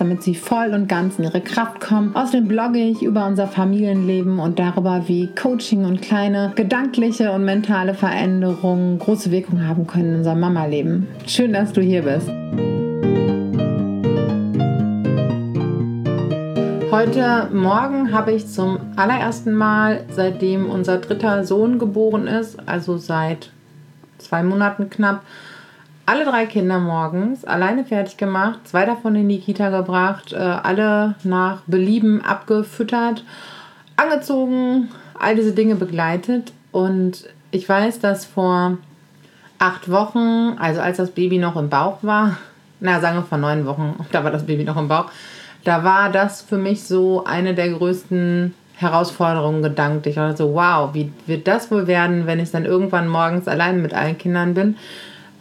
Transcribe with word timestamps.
damit 0.00 0.22
sie 0.22 0.34
voll 0.34 0.72
und 0.72 0.88
ganz 0.88 1.18
in 1.18 1.24
ihre 1.24 1.42
Kraft 1.42 1.80
kommen. 1.80 2.16
Außerdem 2.16 2.48
blogge 2.48 2.78
ich 2.78 3.02
über 3.02 3.26
unser 3.26 3.46
Familienleben 3.46 4.38
und 4.38 4.58
darüber, 4.58 5.02
wie 5.06 5.28
Coaching 5.34 5.84
und 5.84 6.00
kleine 6.00 6.52
gedankliche 6.56 7.32
und 7.32 7.44
mentale 7.44 7.92
Veränderungen 7.92 8.98
große 8.98 9.30
Wirkung 9.30 9.66
haben 9.66 9.86
können 9.86 10.12
in 10.12 10.16
unserem 10.16 10.40
Mama-Leben. 10.40 11.06
Schön, 11.26 11.52
dass 11.52 11.72
du 11.74 11.82
hier 11.82 12.02
bist. 12.02 12.28
Heute 16.90 17.48
Morgen 17.52 18.12
habe 18.12 18.32
ich 18.32 18.46
zum 18.48 18.78
allerersten 18.96 19.52
Mal, 19.52 20.04
seitdem 20.10 20.68
unser 20.68 20.98
dritter 20.98 21.44
Sohn 21.44 21.78
geboren 21.78 22.26
ist, 22.26 22.58
also 22.66 22.96
seit 22.96 23.50
zwei 24.18 24.42
Monaten 24.42 24.90
knapp, 24.90 25.22
alle 26.10 26.24
drei 26.24 26.44
Kinder 26.46 26.80
morgens 26.80 27.44
alleine 27.44 27.84
fertig 27.84 28.16
gemacht, 28.16 28.58
zwei 28.64 28.84
davon 28.84 29.14
in 29.14 29.28
die 29.28 29.38
Kita 29.38 29.70
gebracht, 29.70 30.32
äh, 30.32 30.38
alle 30.38 31.14
nach 31.22 31.60
Belieben 31.68 32.20
abgefüttert, 32.24 33.24
angezogen, 33.94 34.88
all 35.16 35.36
diese 35.36 35.52
Dinge 35.52 35.76
begleitet. 35.76 36.52
Und 36.72 37.28
ich 37.52 37.68
weiß, 37.68 38.00
dass 38.00 38.24
vor 38.24 38.78
acht 39.60 39.88
Wochen, 39.88 40.56
also 40.58 40.80
als 40.80 40.96
das 40.96 41.12
Baby 41.12 41.38
noch 41.38 41.54
im 41.54 41.68
Bauch 41.68 41.98
war, 42.02 42.38
na 42.80 42.98
sagen 42.98 43.18
wir 43.18 43.22
vor 43.22 43.38
neun 43.38 43.64
Wochen, 43.64 44.04
da 44.10 44.24
war 44.24 44.32
das 44.32 44.46
Baby 44.46 44.64
noch 44.64 44.78
im 44.78 44.88
Bauch, 44.88 45.12
da 45.62 45.84
war 45.84 46.10
das 46.10 46.42
für 46.42 46.58
mich 46.58 46.82
so 46.82 47.22
eine 47.22 47.54
der 47.54 47.68
größten 47.68 48.52
Herausforderungen 48.74 49.62
gedanklich. 49.62 50.16
Ich 50.16 50.20
war 50.20 50.36
so, 50.36 50.54
wow, 50.54 50.92
wie 50.92 51.12
wird 51.26 51.46
das 51.46 51.70
wohl 51.70 51.86
werden, 51.86 52.26
wenn 52.26 52.40
ich 52.40 52.50
dann 52.50 52.64
irgendwann 52.64 53.06
morgens 53.06 53.46
allein 53.46 53.80
mit 53.80 53.94
allen 53.94 54.18
Kindern 54.18 54.54
bin? 54.54 54.74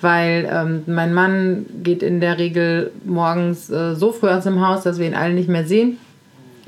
Weil 0.01 0.49
ähm, 0.51 0.83
mein 0.87 1.13
Mann 1.13 1.65
geht 1.83 2.03
in 2.03 2.21
der 2.21 2.37
Regel 2.37 2.91
morgens 3.03 3.69
äh, 3.69 3.95
so 3.95 4.11
früh 4.11 4.29
aus 4.29 4.43
dem 4.43 4.65
Haus, 4.65 4.83
dass 4.83 4.97
wir 4.97 5.07
ihn 5.07 5.15
alle 5.15 5.33
nicht 5.33 5.49
mehr 5.49 5.65
sehen. 5.65 5.97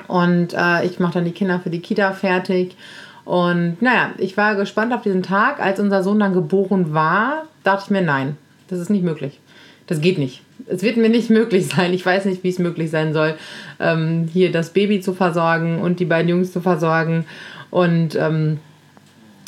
Und 0.07 0.53
äh, 0.53 0.85
ich 0.85 0.99
mache 0.99 1.13
dann 1.13 1.25
die 1.25 1.31
Kinder 1.31 1.59
für 1.59 1.69
die 1.69 1.79
Kita 1.79 2.11
fertig. 2.11 2.75
Und 3.23 3.81
naja, 3.81 4.11
ich 4.17 4.35
war 4.35 4.55
gespannt 4.55 4.93
auf 4.93 5.01
diesen 5.01 5.23
Tag. 5.23 5.61
Als 5.61 5.79
unser 5.79 6.03
Sohn 6.03 6.19
dann 6.19 6.33
geboren 6.33 6.93
war, 6.93 7.43
dachte 7.63 7.83
ich 7.85 7.91
mir, 7.91 8.01
nein, 8.01 8.35
das 8.67 8.79
ist 8.79 8.89
nicht 8.89 9.03
möglich. 9.03 9.39
Das 9.87 10.01
geht 10.01 10.17
nicht. 10.17 10.41
Es 10.67 10.83
wird 10.83 10.97
mir 10.97 11.09
nicht 11.09 11.29
möglich 11.41 11.67
sein. 11.67 11.93
Ich 11.93 12.05
weiß 12.05 12.25
nicht, 12.25 12.43
wie 12.43 12.49
es 12.49 12.59
möglich 12.59 12.89
sein 12.91 13.13
soll, 13.13 13.35
ähm, 13.79 14.27
hier 14.31 14.51
das 14.51 14.71
Baby 14.71 15.01
zu 15.01 15.13
versorgen 15.13 15.81
und 15.81 15.99
die 15.99 16.05
beiden 16.05 16.29
Jungs 16.29 16.51
zu 16.51 16.61
versorgen. 16.61 17.25
Und 17.69 18.15
ähm, 18.15 18.59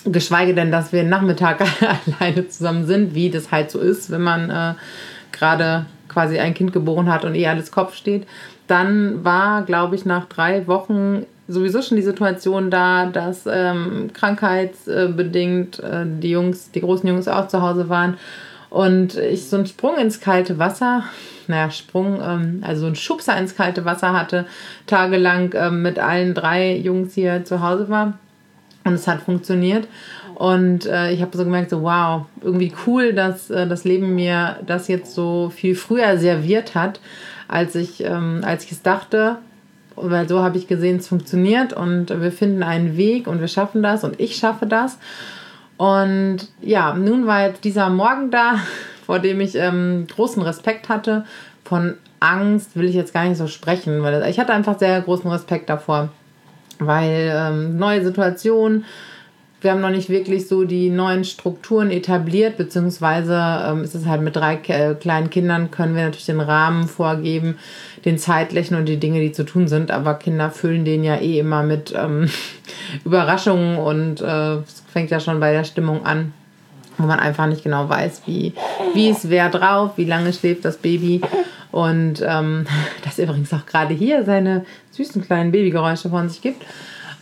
geschweige 0.05 0.53
denn, 0.53 0.71
dass 0.71 0.91
wir 0.91 1.03
Nachmittag 1.03 1.61
alleine 2.19 2.47
zusammen 2.47 2.85
sind, 2.85 3.15
wie 3.15 3.29
das 3.29 3.51
halt 3.51 3.71
so 3.71 3.79
ist, 3.79 4.11
wenn 4.11 4.21
man 4.21 4.49
äh, 4.49 4.73
gerade 5.31 5.85
quasi 6.07 6.39
ein 6.39 6.53
Kind 6.53 6.73
geboren 6.73 7.11
hat 7.11 7.25
und 7.25 7.35
eh 7.35 7.47
alles 7.47 7.71
Kopf 7.71 7.95
steht. 7.95 8.27
Dann 8.67 9.23
war, 9.23 9.63
glaube 9.63 9.95
ich, 9.95 10.05
nach 10.05 10.25
drei 10.25 10.67
Wochen 10.67 11.25
sowieso 11.47 11.81
schon 11.81 11.97
die 11.97 12.03
Situation 12.03 12.71
da, 12.71 13.05
dass 13.07 13.45
ähm, 13.45 14.11
krankheitsbedingt 14.13 15.79
äh, 15.79 16.05
die 16.05 16.31
Jungs, 16.31 16.71
die 16.71 16.81
großen 16.81 17.07
Jungs 17.07 17.27
auch 17.27 17.47
zu 17.47 17.61
Hause 17.61 17.89
waren 17.89 18.17
und 18.69 19.15
ich 19.17 19.49
so 19.49 19.57
einen 19.57 19.65
Sprung 19.65 19.97
ins 19.97 20.19
kalte 20.19 20.57
Wasser, 20.57 21.03
naja, 21.47 21.69
Sprung, 21.69 22.19
ähm, 22.23 22.63
also 22.63 22.85
einen 22.85 22.95
Schubser 22.95 23.37
ins 23.37 23.55
kalte 23.55 23.85
Wasser 23.85 24.13
hatte, 24.13 24.45
tagelang 24.87 25.53
ähm, 25.55 25.81
mit 25.81 25.99
allen 25.99 26.33
drei 26.33 26.75
Jungs 26.77 27.13
hier 27.13 27.43
zu 27.43 27.61
Hause 27.61 27.89
war. 27.89 28.17
Und 28.85 28.93
es 28.93 29.07
hat 29.07 29.21
funktioniert. 29.21 29.87
Und 30.35 30.85
äh, 30.85 31.11
ich 31.11 31.21
habe 31.21 31.37
so 31.37 31.43
gemerkt, 31.43 31.69
so 31.69 31.83
wow, 31.83 32.25
irgendwie 32.41 32.73
cool, 32.85 33.13
dass 33.13 33.49
äh, 33.49 33.67
das 33.67 33.83
Leben 33.83 34.15
mir 34.15 34.57
das 34.65 34.87
jetzt 34.87 35.13
so 35.13 35.51
viel 35.55 35.75
früher 35.75 36.17
serviert 36.17 36.75
hat, 36.75 36.99
als 37.47 37.75
ich, 37.75 38.03
ähm, 38.03 38.41
als 38.43 38.65
ich 38.65 38.71
es 38.71 38.81
dachte. 38.81 39.37
Weil 39.95 40.27
so 40.27 40.41
habe 40.41 40.57
ich 40.57 40.67
gesehen, 40.67 40.97
es 40.97 41.07
funktioniert 41.07 41.71
und 41.71 42.09
wir 42.09 42.31
finden 42.31 42.63
einen 42.63 42.97
Weg 42.97 43.27
und 43.27 43.39
wir 43.39 43.47
schaffen 43.47 43.83
das 43.83 44.03
und 44.03 44.19
ich 44.19 44.35
schaffe 44.35 44.65
das. 44.65 44.97
Und 45.77 46.39
ja, 46.61 46.93
nun 46.93 47.27
war 47.27 47.47
jetzt 47.47 47.63
dieser 47.63 47.89
Morgen 47.89 48.31
da, 48.31 48.55
vor 49.05 49.19
dem 49.19 49.39
ich 49.39 49.55
ähm, 49.55 50.07
großen 50.13 50.41
Respekt 50.41 50.89
hatte. 50.89 51.25
Von 51.63 51.95
Angst 52.19 52.75
will 52.75 52.85
ich 52.85 52.95
jetzt 52.95 53.13
gar 53.13 53.25
nicht 53.25 53.37
so 53.37 53.47
sprechen, 53.47 54.01
weil 54.01 54.27
ich 54.29 54.39
hatte 54.39 54.53
einfach 54.53 54.79
sehr 54.79 54.99
großen 55.01 55.29
Respekt 55.29 55.69
davor 55.69 56.09
weil 56.79 57.31
ähm, 57.35 57.77
neue 57.77 58.03
Situation, 58.03 58.85
wir 59.61 59.71
haben 59.71 59.81
noch 59.81 59.89
nicht 59.89 60.09
wirklich 60.09 60.47
so 60.47 60.65
die 60.65 60.89
neuen 60.89 61.23
Strukturen 61.23 61.89
etabliert, 61.89 62.57
beziehungsweise 62.57 63.41
ähm, 63.65 63.83
ist 63.83 63.95
es 63.95 64.05
halt 64.05 64.21
mit 64.21 64.35
drei 64.35 64.55
äh, 64.67 64.95
kleinen 64.95 65.29
Kindern, 65.29 65.71
können 65.71 65.95
wir 65.95 66.03
natürlich 66.03 66.25
den 66.25 66.41
Rahmen 66.41 66.87
vorgeben, 66.87 67.57
den 68.03 68.17
zeitlichen 68.17 68.75
und 68.75 68.85
die 68.85 68.97
Dinge, 68.97 69.21
die 69.21 69.31
zu 69.31 69.45
tun 69.45 69.67
sind, 69.67 69.89
aber 69.89 70.15
Kinder 70.15 70.51
füllen 70.51 70.83
den 70.83 71.03
ja 71.03 71.15
eh 71.15 71.39
immer 71.39 71.63
mit 71.63 71.93
ähm, 71.97 72.29
Überraschungen 73.05 73.77
und 73.77 74.21
äh, 74.21 74.55
es 74.55 74.83
fängt 74.91 75.11
ja 75.11 75.19
schon 75.19 75.39
bei 75.39 75.53
der 75.53 75.63
Stimmung 75.63 76.05
an 76.05 76.33
wo 76.97 77.05
man 77.05 77.19
einfach 77.19 77.47
nicht 77.47 77.63
genau 77.63 77.89
weiß, 77.89 78.23
wie, 78.25 78.53
wie 78.93 79.09
ist 79.09 79.29
wer 79.29 79.49
drauf, 79.49 79.91
wie 79.95 80.05
lange 80.05 80.33
schläft 80.33 80.65
das 80.65 80.77
Baby. 80.77 81.21
Und 81.71 82.23
ähm, 82.25 82.65
das 83.03 83.19
übrigens 83.19 83.53
auch 83.53 83.65
gerade 83.65 83.93
hier 83.93 84.23
seine 84.23 84.65
süßen 84.91 85.23
kleinen 85.23 85.51
Babygeräusche 85.51 86.09
von 86.09 86.29
sich 86.29 86.41
gibt. 86.41 86.63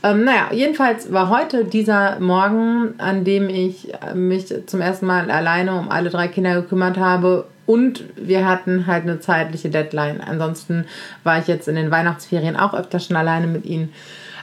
Ähm, 0.03 0.23
naja, 0.23 0.49
jedenfalls 0.51 1.13
war 1.13 1.29
heute 1.29 1.63
dieser 1.63 2.19
Morgen, 2.19 2.95
an 2.97 3.23
dem 3.23 3.49
ich 3.49 3.89
mich 4.15 4.51
zum 4.65 4.81
ersten 4.81 5.05
Mal 5.05 5.29
alleine 5.29 5.75
um 5.75 5.89
alle 5.89 6.09
drei 6.09 6.27
Kinder 6.27 6.55
gekümmert 6.55 6.97
habe 6.97 7.45
und 7.67 8.03
wir 8.15 8.47
hatten 8.47 8.87
halt 8.87 9.03
eine 9.03 9.19
zeitliche 9.19 9.69
Deadline. 9.69 10.21
Ansonsten 10.21 10.85
war 11.23 11.39
ich 11.39 11.47
jetzt 11.47 11.67
in 11.67 11.75
den 11.75 11.91
Weihnachtsferien 11.91 12.57
auch 12.57 12.73
öfter 12.73 12.99
schon 12.99 13.15
alleine 13.15 13.47
mit 13.47 13.65
ihnen. 13.65 13.93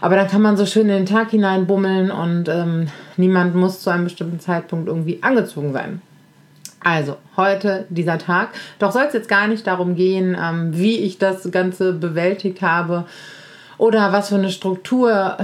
Aber 0.01 0.17
dann 0.17 0.29
kann 0.29 0.43
man 0.43 0.57
so 0.57 0.67
schön 0.67 0.89
in 0.89 0.97
den 0.97 1.07
Tag 1.07 1.31
hineinbummeln 1.31 2.11
und 2.11 2.49
ähm, 2.49 2.89
niemand 3.17 3.55
muss 3.55 3.81
zu 3.81 3.91
einem 3.91 4.05
bestimmten 4.05 4.41
Zeitpunkt 4.41 4.89
irgendwie 4.89 5.23
angezogen 5.23 5.73
sein. 5.73 6.03
Also, 6.81 7.17
heute 7.37 7.87
dieser 7.89 8.19
Tag. 8.19 8.51
Doch 8.79 8.93
soll 8.93 9.05
es 9.09 9.13
jetzt 9.13 9.29
gar 9.29 9.49
nicht 9.49 9.67
darum 9.67 9.97
gehen, 9.97 10.37
ähm, 10.41 10.71
wie 10.77 10.99
ich 10.99 11.19
das 11.19 11.51
Ganze 11.51 11.93
bewältigt 11.93 12.63
habe 12.63 13.07
oder 13.79 14.13
was 14.13 14.29
für 14.29 14.37
eine 14.37 14.51
Struktur 14.51 15.39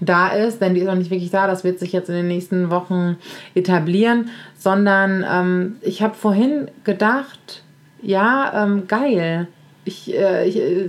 da 0.00 0.28
ist, 0.28 0.60
denn 0.60 0.74
die 0.74 0.80
ist 0.80 0.86
noch 0.86 0.94
nicht 0.94 1.10
wirklich 1.10 1.30
da. 1.30 1.46
Das 1.46 1.62
wird 1.62 1.78
sich 1.78 1.92
jetzt 1.92 2.08
in 2.08 2.16
den 2.16 2.28
nächsten 2.28 2.70
Wochen 2.70 3.16
etablieren, 3.54 4.30
sondern 4.56 5.24
ähm, 5.30 5.76
ich 5.82 6.02
habe 6.02 6.14
vorhin 6.14 6.70
gedacht, 6.84 7.62
ja, 8.02 8.64
ähm, 8.64 8.88
geil. 8.88 9.46
Ich, 9.84 10.14
äh, 10.14 10.48
ich, 10.48 10.56
äh, 10.56 10.88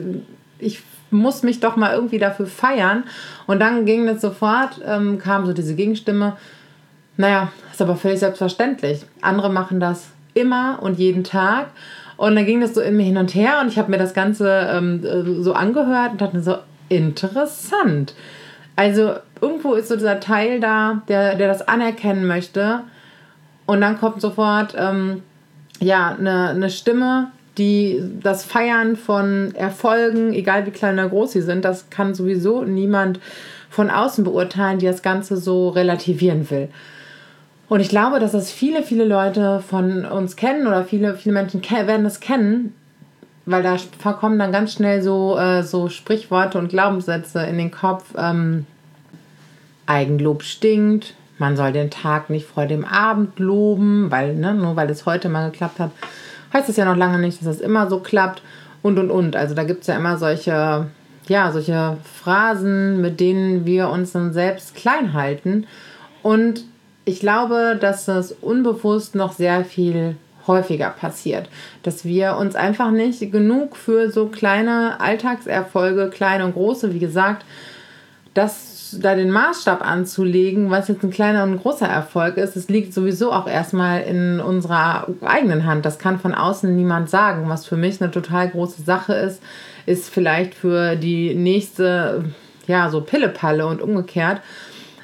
ich 0.59 0.81
muss 1.11 1.43
mich 1.43 1.59
doch 1.59 1.75
mal 1.75 1.93
irgendwie 1.93 2.19
dafür 2.19 2.47
feiern. 2.47 3.03
Und 3.47 3.59
dann 3.59 3.85
ging 3.85 4.07
das 4.07 4.21
sofort, 4.21 4.81
ähm, 4.85 5.19
kam 5.19 5.45
so 5.45 5.53
diese 5.53 5.75
Gegenstimme. 5.75 6.37
Naja, 7.17 7.51
ist 7.71 7.81
aber 7.81 7.95
völlig 7.95 8.19
selbstverständlich. 8.19 9.05
Andere 9.21 9.49
machen 9.49 9.79
das 9.79 10.09
immer 10.33 10.79
und 10.81 10.97
jeden 10.97 11.23
Tag. 11.23 11.67
Und 12.17 12.35
dann 12.35 12.45
ging 12.45 12.61
das 12.61 12.73
so 12.73 12.81
in 12.81 12.97
mir 12.97 13.03
hin 13.03 13.17
und 13.17 13.33
her 13.33 13.59
und 13.61 13.67
ich 13.67 13.77
habe 13.77 13.89
mir 13.89 13.97
das 13.97 14.13
Ganze 14.13 14.69
ähm, 14.71 15.03
äh, 15.03 15.41
so 15.41 15.53
angehört 15.53 16.11
und 16.11 16.21
dachte 16.21 16.35
mir 16.37 16.43
so, 16.43 16.57
interessant. 16.89 18.13
Also 18.75 19.15
irgendwo 19.41 19.73
ist 19.73 19.87
so 19.87 19.95
dieser 19.95 20.19
Teil 20.19 20.59
da, 20.59 21.01
der, 21.07 21.35
der 21.35 21.47
das 21.47 21.67
anerkennen 21.67 22.27
möchte. 22.27 22.81
Und 23.65 23.81
dann 23.81 23.99
kommt 23.99 24.21
sofort 24.21 24.75
ähm, 24.77 25.23
ja, 25.79 26.15
eine, 26.17 26.49
eine 26.49 26.69
Stimme, 26.69 27.31
die 27.57 28.01
das 28.21 28.45
Feiern 28.45 28.95
von 28.95 29.53
Erfolgen, 29.55 30.33
egal 30.33 30.65
wie 30.65 30.71
klein 30.71 30.95
oder 30.95 31.09
groß 31.09 31.33
sie 31.33 31.41
sind, 31.41 31.65
das 31.65 31.89
kann 31.89 32.13
sowieso 32.13 32.63
niemand 32.63 33.19
von 33.69 33.89
außen 33.89 34.23
beurteilen, 34.23 34.79
die 34.79 34.85
das 34.85 35.01
Ganze 35.01 35.37
so 35.37 35.69
relativieren 35.69 36.49
will. 36.49 36.69
Und 37.69 37.79
ich 37.79 37.89
glaube, 37.89 38.19
dass 38.19 38.33
das 38.33 38.51
viele, 38.51 38.83
viele 38.83 39.05
Leute 39.05 39.61
von 39.65 40.05
uns 40.05 40.35
kennen 40.35 40.67
oder 40.67 40.83
viele, 40.83 41.15
viele 41.15 41.33
Menschen 41.33 41.61
werden 41.63 42.03
das 42.03 42.19
kennen, 42.19 42.75
weil 43.45 43.63
da 43.63 43.77
kommen 44.13 44.37
dann 44.37 44.51
ganz 44.51 44.73
schnell 44.73 45.01
so, 45.01 45.37
äh, 45.37 45.63
so 45.63 45.87
Sprichworte 45.87 46.57
und 46.57 46.67
Glaubenssätze 46.67 47.39
in 47.43 47.57
den 47.57 47.71
Kopf. 47.71 48.13
Ähm, 48.17 48.65
Eigenlob 49.85 50.43
stinkt, 50.43 51.15
man 51.37 51.57
soll 51.57 51.71
den 51.71 51.89
Tag 51.89 52.29
nicht 52.29 52.45
vor 52.45 52.65
dem 52.65 52.85
Abend 52.85 53.39
loben, 53.39 54.11
weil, 54.11 54.35
ne, 54.35 54.53
nur 54.53 54.75
weil 54.75 54.89
es 54.89 55.05
heute 55.05 55.27
mal 55.27 55.49
geklappt 55.49 55.79
hat, 55.79 55.91
heißt 56.53 56.69
es 56.69 56.77
ja 56.77 56.85
noch 56.85 56.97
lange 56.97 57.19
nicht, 57.19 57.39
dass 57.39 57.47
das 57.47 57.61
immer 57.61 57.89
so 57.89 57.99
klappt 57.99 58.41
und 58.81 58.99
und 58.99 59.11
und. 59.11 59.35
Also 59.35 59.55
da 59.55 59.63
gibt 59.63 59.81
es 59.81 59.87
ja 59.87 59.95
immer 59.95 60.17
solche, 60.17 60.87
ja, 61.27 61.51
solche 61.51 61.97
Phrasen, 62.03 63.01
mit 63.01 63.19
denen 63.19 63.65
wir 63.65 63.89
uns 63.89 64.11
dann 64.11 64.33
selbst 64.33 64.75
klein 64.75 65.13
halten. 65.13 65.67
Und 66.23 66.65
ich 67.05 67.19
glaube, 67.19 67.77
dass 67.79 68.05
das 68.05 68.31
unbewusst 68.31 69.15
noch 69.15 69.33
sehr 69.33 69.65
viel 69.65 70.15
häufiger 70.47 70.89
passiert. 70.89 71.49
Dass 71.83 72.05
wir 72.05 72.37
uns 72.37 72.55
einfach 72.55 72.91
nicht 72.91 73.31
genug 73.31 73.75
für 73.75 74.11
so 74.11 74.27
kleine 74.27 74.99
Alltagserfolge, 74.99 76.09
kleine 76.09 76.45
und 76.45 76.53
große, 76.53 76.93
wie 76.93 76.99
gesagt, 76.99 77.45
das 78.33 78.70
da 78.99 79.15
den 79.15 79.31
Maßstab 79.31 79.85
anzulegen, 79.85 80.69
was 80.69 80.87
jetzt 80.87 81.03
ein 81.03 81.11
kleiner 81.11 81.43
und 81.43 81.53
ein 81.53 81.59
großer 81.59 81.87
Erfolg 81.87 82.37
ist, 82.37 82.55
das 82.55 82.69
liegt 82.69 82.93
sowieso 82.93 83.31
auch 83.31 83.47
erstmal 83.47 84.01
in 84.01 84.39
unserer 84.39 85.07
eigenen 85.21 85.65
Hand. 85.65 85.85
Das 85.85 85.99
kann 85.99 86.19
von 86.19 86.33
außen 86.33 86.75
niemand 86.75 87.09
sagen. 87.09 87.49
Was 87.49 87.65
für 87.65 87.77
mich 87.77 88.01
eine 88.01 88.11
total 88.11 88.49
große 88.49 88.81
Sache 88.81 89.13
ist, 89.13 89.41
ist 89.85 90.09
vielleicht 90.09 90.53
für 90.53 90.95
die 90.95 91.33
nächste, 91.35 92.25
ja, 92.67 92.89
so 92.89 93.01
Pillepalle 93.01 93.65
und 93.65 93.81
umgekehrt. 93.81 94.41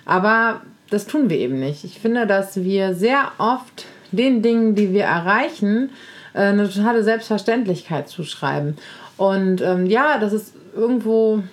Aber 0.06 0.62
das 0.90 1.08
tun 1.08 1.30
wir 1.30 1.38
eben 1.38 1.60
nicht. 1.60 1.84
Ich 1.84 2.00
finde, 2.00 2.28
dass 2.28 2.64
wir 2.64 2.94
sehr 2.94 3.32
oft 3.38 3.86
den 4.12 4.42
Dingen, 4.42 4.76
die 4.76 4.94
wir 4.94 5.04
erreichen, 5.04 5.92
äh, 6.34 6.44
eine 6.44 6.70
totale 6.70 7.04
Selbstverständlichkeit 7.04 8.08
zuschreiben. 8.08 8.78
Und 9.18 9.62
ähm, 9.62 9.86
ja, 9.86 10.18
das 10.20 10.34
ist 10.34 10.54
irgendwo 10.76 11.44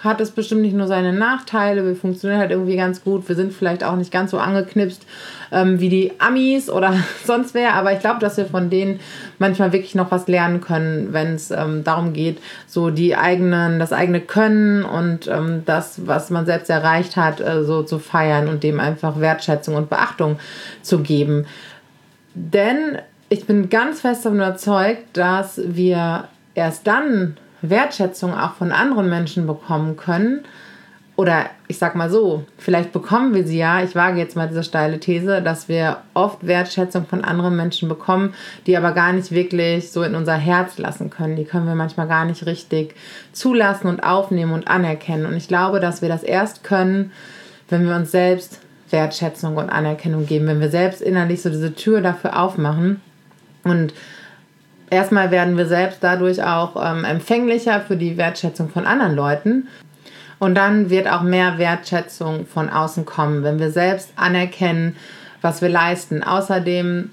hat 0.00 0.20
es 0.20 0.30
bestimmt 0.30 0.62
nicht 0.62 0.76
nur 0.76 0.86
seine 0.86 1.12
Nachteile, 1.12 1.84
wir 1.84 1.96
funktionieren 1.96 2.40
halt 2.40 2.52
irgendwie 2.52 2.76
ganz 2.76 3.02
gut, 3.02 3.28
wir 3.28 3.34
sind 3.34 3.52
vielleicht 3.52 3.82
auch 3.82 3.96
nicht 3.96 4.12
ganz 4.12 4.30
so 4.30 4.38
angeknipst 4.38 5.04
ähm, 5.50 5.80
wie 5.80 5.88
die 5.88 6.12
Amis 6.18 6.70
oder 6.70 6.94
sonst 7.24 7.54
wer, 7.54 7.74
aber 7.74 7.92
ich 7.92 8.00
glaube, 8.00 8.20
dass 8.20 8.36
wir 8.36 8.46
von 8.46 8.70
denen 8.70 9.00
manchmal 9.38 9.72
wirklich 9.72 9.94
noch 9.94 10.10
was 10.10 10.28
lernen 10.28 10.60
können, 10.60 11.12
wenn 11.12 11.34
es 11.34 11.50
ähm, 11.50 11.82
darum 11.82 12.12
geht, 12.12 12.38
so 12.66 12.90
die 12.90 13.16
eigenen, 13.16 13.78
das 13.78 13.92
eigene 13.92 14.20
Können 14.20 14.84
und 14.84 15.26
ähm, 15.26 15.62
das, 15.64 16.06
was 16.06 16.30
man 16.30 16.46
selbst 16.46 16.70
erreicht 16.70 17.16
hat, 17.16 17.40
äh, 17.40 17.64
so 17.64 17.82
zu 17.82 17.98
feiern 17.98 18.48
und 18.48 18.62
dem 18.62 18.78
einfach 18.78 19.18
Wertschätzung 19.18 19.74
und 19.74 19.90
Beachtung 19.90 20.38
zu 20.82 21.00
geben. 21.00 21.46
Denn 22.34 22.98
ich 23.28 23.46
bin 23.46 23.68
ganz 23.68 24.00
fest 24.00 24.24
davon 24.24 24.38
überzeugt, 24.38 25.04
dass 25.14 25.60
wir 25.64 26.28
erst 26.54 26.86
dann 26.86 27.36
Wertschätzung 27.62 28.34
auch 28.34 28.54
von 28.54 28.72
anderen 28.72 29.08
Menschen 29.08 29.46
bekommen 29.46 29.96
können, 29.96 30.44
oder 31.18 31.46
ich 31.66 31.78
sag 31.78 31.96
mal 31.96 32.10
so, 32.10 32.44
vielleicht 32.58 32.92
bekommen 32.92 33.34
wir 33.34 33.44
sie 33.44 33.58
ja, 33.58 33.82
ich 33.82 33.96
wage 33.96 34.20
jetzt 34.20 34.36
mal 34.36 34.46
diese 34.46 34.62
steile 34.62 35.00
These, 35.00 35.42
dass 35.42 35.68
wir 35.68 35.96
oft 36.14 36.46
Wertschätzung 36.46 37.06
von 37.06 37.24
anderen 37.24 37.56
Menschen 37.56 37.88
bekommen, 37.88 38.34
die 38.68 38.76
aber 38.76 38.92
gar 38.92 39.12
nicht 39.12 39.32
wirklich 39.32 39.90
so 39.90 40.04
in 40.04 40.14
unser 40.14 40.36
Herz 40.36 40.78
lassen 40.78 41.10
können. 41.10 41.34
Die 41.34 41.44
können 41.44 41.66
wir 41.66 41.74
manchmal 41.74 42.06
gar 42.06 42.24
nicht 42.24 42.46
richtig 42.46 42.94
zulassen 43.32 43.88
und 43.88 44.04
aufnehmen 44.04 44.52
und 44.52 44.68
anerkennen. 44.68 45.26
Und 45.26 45.36
ich 45.36 45.48
glaube, 45.48 45.80
dass 45.80 46.02
wir 46.02 46.08
das 46.08 46.22
erst 46.22 46.62
können, 46.62 47.10
wenn 47.68 47.84
wir 47.84 47.96
uns 47.96 48.12
selbst 48.12 48.60
Wertschätzung 48.90 49.56
und 49.56 49.70
Anerkennung 49.70 50.24
geben, 50.24 50.46
wenn 50.46 50.60
wir 50.60 50.70
selbst 50.70 51.02
innerlich 51.02 51.42
so 51.42 51.50
diese 51.50 51.74
Tür 51.74 52.00
dafür 52.00 52.40
aufmachen 52.40 53.00
und 53.64 53.92
erstmal 54.90 55.30
werden 55.30 55.56
wir 55.56 55.66
selbst 55.66 55.98
dadurch 56.02 56.42
auch 56.42 56.76
ähm, 56.82 57.04
empfänglicher 57.04 57.80
für 57.80 57.96
die 57.96 58.16
Wertschätzung 58.16 58.68
von 58.68 58.86
anderen 58.86 59.14
Leuten. 59.14 59.68
Und 60.38 60.54
dann 60.54 60.88
wird 60.90 61.08
auch 61.08 61.22
mehr 61.22 61.58
Wertschätzung 61.58 62.46
von 62.46 62.68
außen 62.68 63.04
kommen, 63.04 63.42
wenn 63.42 63.58
wir 63.58 63.70
selbst 63.70 64.12
anerkennen, 64.16 64.96
was 65.42 65.62
wir 65.62 65.68
leisten. 65.68 66.22
Außerdem 66.22 67.10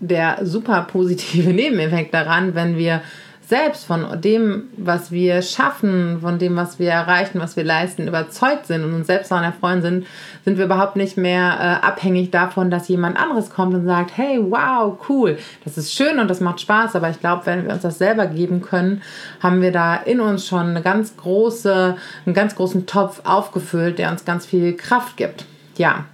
der 0.00 0.38
super 0.42 0.86
positive 0.90 1.50
Nebeneffekt 1.52 2.14
daran, 2.14 2.54
wenn 2.54 2.76
wir 2.76 3.02
selbst 3.48 3.86
von 3.86 4.20
dem, 4.20 4.64
was 4.76 5.10
wir 5.10 5.40
schaffen, 5.40 6.18
von 6.20 6.38
dem, 6.38 6.54
was 6.54 6.78
wir 6.78 6.90
erreichen, 6.90 7.40
was 7.40 7.56
wir 7.56 7.64
leisten, 7.64 8.06
überzeugt 8.06 8.66
sind 8.66 8.84
und 8.84 8.92
uns 8.92 9.06
selbst 9.06 9.30
daran 9.30 9.44
erfreuen 9.44 9.80
sind, 9.80 10.06
sind 10.44 10.58
wir 10.58 10.66
überhaupt 10.66 10.96
nicht 10.96 11.16
mehr 11.16 11.56
äh, 11.58 11.86
abhängig 11.86 12.30
davon, 12.30 12.70
dass 12.70 12.88
jemand 12.88 13.18
anderes 13.18 13.48
kommt 13.48 13.74
und 13.74 13.86
sagt, 13.86 14.18
hey, 14.18 14.38
wow, 14.38 14.98
cool, 15.08 15.38
das 15.64 15.78
ist 15.78 15.94
schön 15.94 16.18
und 16.18 16.28
das 16.28 16.40
macht 16.40 16.60
Spaß, 16.60 16.94
aber 16.94 17.08
ich 17.08 17.20
glaube, 17.20 17.46
wenn 17.46 17.64
wir 17.64 17.72
uns 17.72 17.80
das 17.80 17.96
selber 17.96 18.26
geben 18.26 18.60
können, 18.60 19.00
haben 19.40 19.62
wir 19.62 19.72
da 19.72 19.96
in 19.96 20.20
uns 20.20 20.46
schon 20.46 20.68
eine 20.68 20.82
ganz 20.82 21.16
große, 21.16 21.96
einen 22.26 22.34
ganz 22.34 22.54
großen 22.54 22.84
Topf 22.84 23.22
aufgefüllt, 23.24 23.98
der 23.98 24.10
uns 24.10 24.26
ganz 24.26 24.44
viel 24.44 24.76
Kraft 24.76 25.16
gibt. 25.16 25.46
Ja. 25.78 26.04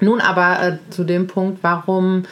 Nun 0.00 0.20
aber 0.20 0.62
äh, 0.62 0.78
zu 0.90 1.02
dem 1.02 1.26
Punkt, 1.26 1.58
warum 1.62 2.22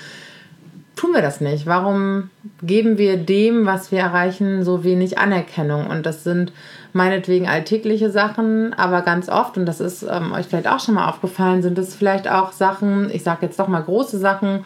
tun 0.96 1.12
wir 1.12 1.22
das 1.22 1.40
nicht? 1.40 1.66
Warum 1.66 2.30
geben 2.62 2.98
wir 2.98 3.18
dem, 3.18 3.66
was 3.66 3.92
wir 3.92 4.00
erreichen, 4.00 4.64
so 4.64 4.82
wenig 4.82 5.18
Anerkennung? 5.18 5.86
Und 5.86 6.06
das 6.06 6.24
sind 6.24 6.52
meinetwegen 6.92 7.46
alltägliche 7.46 8.10
Sachen, 8.10 8.72
aber 8.72 9.02
ganz 9.02 9.28
oft, 9.28 9.56
und 9.58 9.66
das 9.66 9.80
ist 9.80 10.02
ähm, 10.02 10.32
euch 10.32 10.46
vielleicht 10.46 10.66
auch 10.66 10.80
schon 10.80 10.94
mal 10.94 11.08
aufgefallen, 11.08 11.62
sind 11.62 11.78
es 11.78 11.94
vielleicht 11.94 12.28
auch 12.28 12.52
Sachen, 12.52 13.10
ich 13.12 13.22
sage 13.22 13.46
jetzt 13.46 13.60
doch 13.60 13.68
mal 13.68 13.82
große 13.82 14.18
Sachen, 14.18 14.64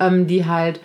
ähm, 0.00 0.26
die 0.26 0.46
halt 0.46 0.80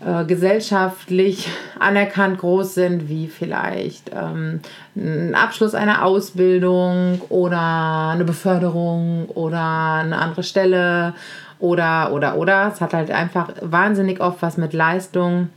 äh, 0.00 0.24
gesellschaftlich 0.24 1.48
anerkannt 1.80 2.38
groß 2.38 2.74
sind, 2.74 3.08
wie 3.08 3.26
vielleicht 3.26 4.12
ähm, 4.14 4.60
ein 4.94 5.34
Abschluss 5.34 5.74
einer 5.74 6.04
Ausbildung 6.04 7.20
oder 7.28 8.10
eine 8.10 8.24
Beförderung 8.24 9.26
oder 9.30 9.94
eine 9.94 10.16
andere 10.16 10.44
Stelle 10.44 11.14
oder, 11.58 12.12
oder, 12.12 12.36
oder. 12.36 12.70
Es 12.72 12.80
hat 12.80 12.94
halt 12.94 13.10
einfach 13.10 13.50
wahnsinnig 13.60 14.20
oft 14.20 14.42
was 14.42 14.56
mit 14.56 14.72
Leistung, 14.72 15.48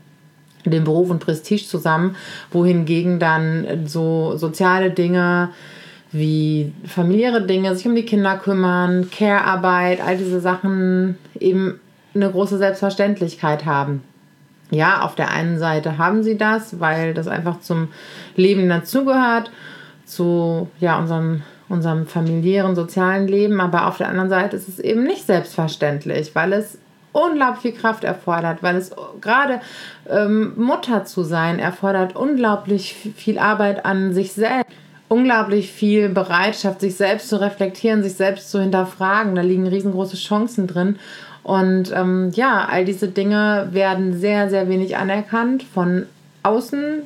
dem 0.66 0.84
Beruf 0.84 1.10
und 1.10 1.20
Prestige 1.20 1.66
zusammen, 1.66 2.16
wohingegen 2.52 3.20
dann 3.20 3.88
so 3.88 4.38
soziale 4.38 4.92
Dinge 4.92 5.50
wie 6.12 6.74
familiäre 6.86 7.42
Dinge, 7.42 7.74
sich 7.76 7.88
um 7.88 7.96
die 7.96 8.06
Kinder 8.06 8.38
kümmern, 8.38 9.10
Care-Arbeit, 9.10 10.02
all 10.02 10.18
diese 10.18 10.42
Sachen 10.42 11.18
eben 11.40 11.80
eine 12.14 12.30
große 12.30 12.58
Selbstverständlichkeit 12.58 13.66
haben. 13.66 14.04
Ja, 14.72 15.02
auf 15.02 15.16
der 15.16 15.32
einen 15.32 15.58
Seite 15.58 15.98
haben 15.98 16.24
sie 16.24 16.38
das, 16.38 16.80
weil 16.80 17.14
das 17.14 17.28
einfach 17.28 17.62
zum 17.62 17.90
Leben 18.36 18.68
dazugehört, 18.68 19.52
zu 20.06 20.70
ja, 20.80 20.98
unserem 21.00 21.44
unserem 21.72 22.06
familiären, 22.06 22.76
sozialen 22.76 23.28
Leben. 23.28 23.60
Aber 23.62 23.88
auf 23.88 23.98
der 23.98 24.10
anderen 24.10 24.30
Seite 24.30 24.56
ist 24.56 24.68
es 24.68 24.80
eben 24.80 25.04
nicht 25.04 25.26
selbstverständlich, 25.26 26.36
weil 26.36 26.54
es 26.54 26.78
unglaublich 27.14 27.62
viel 27.62 27.82
Kraft 27.82 28.04
erfordert, 28.04 28.64
weil 28.64 28.76
es 28.76 28.92
gerade 29.20 29.62
ähm, 30.10 30.54
Mutter 30.56 31.04
zu 31.04 31.24
sein 31.24 31.60
erfordert 31.60 32.16
unglaublich 32.16 32.94
viel 32.94 33.38
Arbeit 33.38 33.86
an 33.86 34.14
sich 34.14 34.34
selbst, 34.34 34.72
unglaublich 35.10 35.72
viel 35.72 36.08
Bereitschaft, 36.10 36.80
sich 36.80 36.96
selbst 36.96 37.28
zu 37.28 37.42
reflektieren, 37.42 38.02
sich 38.02 38.14
selbst 38.14 38.50
zu 38.50 38.62
hinterfragen. 38.62 39.36
Da 39.36 39.42
liegen 39.42 39.68
riesengroße 39.68 40.16
Chancen 40.16 40.68
drin. 40.68 40.98
Und 41.44 41.92
ähm, 41.94 42.32
ja, 42.34 42.68
all 42.70 42.86
diese 42.86 43.08
Dinge 43.08 43.70
werden 43.72 44.18
sehr, 44.18 44.50
sehr 44.50 44.70
wenig 44.70 44.96
anerkannt 44.96 45.64
von 45.64 46.06
außen, 46.44 47.02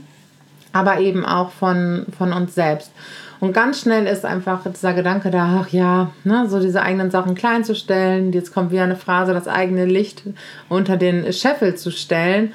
aber 0.74 1.00
eben 1.00 1.26
auch 1.26 1.52
von, 1.52 2.06
von 2.16 2.34
uns 2.34 2.54
selbst. 2.54 2.92
Und 3.40 3.54
ganz 3.54 3.82
schnell 3.82 4.08
ist 4.08 4.26
einfach 4.26 4.64
dieser 4.66 4.94
Gedanke 4.94 5.30
da, 5.30 5.62
ach 5.62 5.70
ja, 5.70 6.12
ne, 6.24 6.48
so 6.48 6.60
diese 6.60 6.82
eigenen 6.82 7.12
Sachen 7.12 7.36
klein 7.36 7.64
zu 7.64 7.76
stellen. 7.76 8.32
Jetzt 8.32 8.54
kommt 8.54 8.72
wieder 8.72 8.84
eine 8.84 8.96
Phrase, 8.96 9.34
das 9.34 9.48
eigene 9.48 9.86
Licht 9.86 10.24
unter 10.70 10.98
den 10.98 11.32
Scheffel 11.34 11.76
zu 11.76 11.92
stellen. 11.92 12.54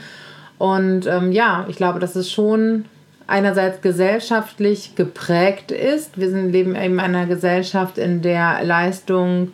Und 0.58 1.06
ähm, 1.06 1.32
ja, 1.32 1.66
ich 1.68 1.76
glaube, 1.76 2.00
dass 2.00 2.16
es 2.16 2.30
schon 2.30 2.87
einerseits 3.26 3.80
gesellschaftlich 3.80 4.96
geprägt 4.96 5.70
ist. 5.70 6.18
Wir 6.18 6.30
sind, 6.30 6.50
leben 6.50 6.75
eben 6.75 6.94
in 6.94 7.00
einer 7.00 7.26
Gesellschaft, 7.26 7.96
in 7.96 8.22
der 8.22 8.64
Leistung 8.64 9.52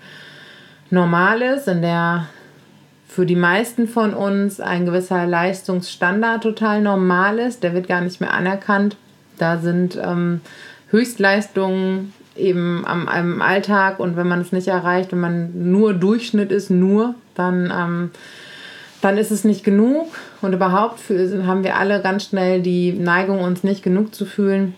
normal 0.90 1.42
ist, 1.42 1.68
in 1.68 1.82
der 1.82 2.26
für 3.06 3.26
die 3.26 3.36
meisten 3.36 3.86
von 3.86 4.14
uns 4.14 4.60
ein 4.60 4.84
gewisser 4.84 5.26
Leistungsstandard 5.26 6.42
total 6.42 6.80
normal 6.80 7.38
ist. 7.38 7.62
Der 7.62 7.72
wird 7.72 7.88
gar 7.88 8.00
nicht 8.00 8.20
mehr 8.20 8.32
anerkannt. 8.32 8.96
Da 9.38 9.58
sind 9.58 9.96
ähm, 10.02 10.40
Höchstleistungen 10.90 12.12
eben 12.36 12.84
am, 12.86 13.08
am 13.08 13.42
Alltag 13.42 13.98
und 13.98 14.16
wenn 14.16 14.28
man 14.28 14.40
es 14.40 14.52
nicht 14.52 14.68
erreicht, 14.68 15.12
wenn 15.12 15.20
man 15.20 15.70
nur 15.70 15.94
Durchschnitt 15.94 16.52
ist, 16.52 16.70
nur, 16.70 17.14
dann, 17.34 17.72
ähm, 17.74 18.10
dann 19.00 19.18
ist 19.18 19.30
es 19.30 19.44
nicht 19.44 19.64
genug. 19.64 20.08
Und 20.42 20.52
überhaupt 20.52 21.00
für, 21.00 21.46
haben 21.46 21.64
wir 21.64 21.76
alle 21.76 22.02
ganz 22.02 22.24
schnell 22.24 22.60
die 22.60 22.92
Neigung, 22.92 23.40
uns 23.40 23.64
nicht 23.64 23.82
genug 23.82 24.14
zu 24.14 24.26
fühlen. 24.26 24.74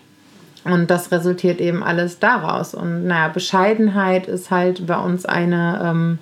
Und 0.64 0.90
das 0.90 1.12
resultiert 1.12 1.60
eben 1.60 1.82
alles 1.82 2.18
daraus. 2.18 2.74
Und 2.74 3.06
naja, 3.06 3.28
Bescheidenheit 3.28 4.26
ist 4.26 4.50
halt 4.50 4.86
bei 4.86 4.98
uns 4.98 5.24
eine, 5.24 5.80
ähm, 5.82 6.18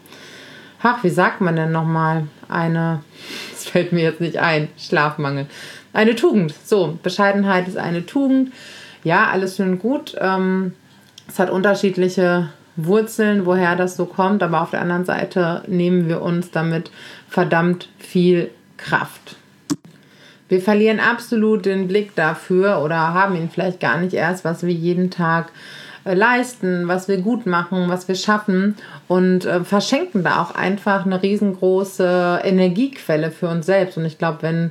ach, 0.82 1.02
wie 1.02 1.10
sagt 1.10 1.40
man 1.40 1.56
denn 1.56 1.72
nochmal? 1.72 2.24
Eine, 2.48 3.02
das 3.52 3.66
fällt 3.66 3.92
mir 3.92 4.02
jetzt 4.02 4.20
nicht 4.20 4.38
ein, 4.38 4.68
Schlafmangel. 4.78 5.46
Eine 5.92 6.14
Tugend. 6.14 6.54
So, 6.64 6.98
Bescheidenheit 7.02 7.66
ist 7.68 7.78
eine 7.78 8.04
Tugend 8.04 8.52
ja, 9.04 9.28
alles 9.28 9.56
schön 9.56 9.78
gut. 9.78 10.16
Ähm, 10.20 10.72
es 11.28 11.38
hat 11.38 11.50
unterschiedliche 11.50 12.50
Wurzeln, 12.76 13.46
woher 13.46 13.74
das 13.74 13.96
so 13.96 14.04
kommt, 14.06 14.42
aber 14.42 14.60
auf 14.60 14.70
der 14.70 14.82
anderen 14.82 15.04
Seite 15.04 15.62
nehmen 15.66 16.08
wir 16.08 16.22
uns 16.22 16.50
damit 16.50 16.90
verdammt 17.28 17.88
viel 17.98 18.50
Kraft. 18.76 19.36
Wir 20.48 20.60
verlieren 20.60 21.00
absolut 21.00 21.66
den 21.66 21.88
Blick 21.88 22.14
dafür 22.14 22.80
oder 22.82 23.14
haben 23.14 23.34
ihn 23.34 23.50
vielleicht 23.50 23.80
gar 23.80 23.98
nicht 23.98 24.14
erst, 24.14 24.44
was 24.44 24.64
wir 24.64 24.72
jeden 24.72 25.10
Tag 25.10 25.50
äh, 26.04 26.14
leisten, 26.14 26.86
was 26.86 27.08
wir 27.08 27.18
gut 27.18 27.46
machen, 27.46 27.88
was 27.88 28.06
wir 28.06 28.14
schaffen 28.14 28.76
und 29.08 29.44
äh, 29.44 29.64
verschenken 29.64 30.22
da 30.22 30.40
auch 30.42 30.54
einfach 30.54 31.04
eine 31.04 31.20
riesengroße 31.20 32.40
Energiequelle 32.44 33.32
für 33.32 33.48
uns 33.48 33.66
selbst. 33.66 33.96
Und 33.96 34.04
ich 34.04 34.18
glaube, 34.18 34.42
wenn 34.42 34.70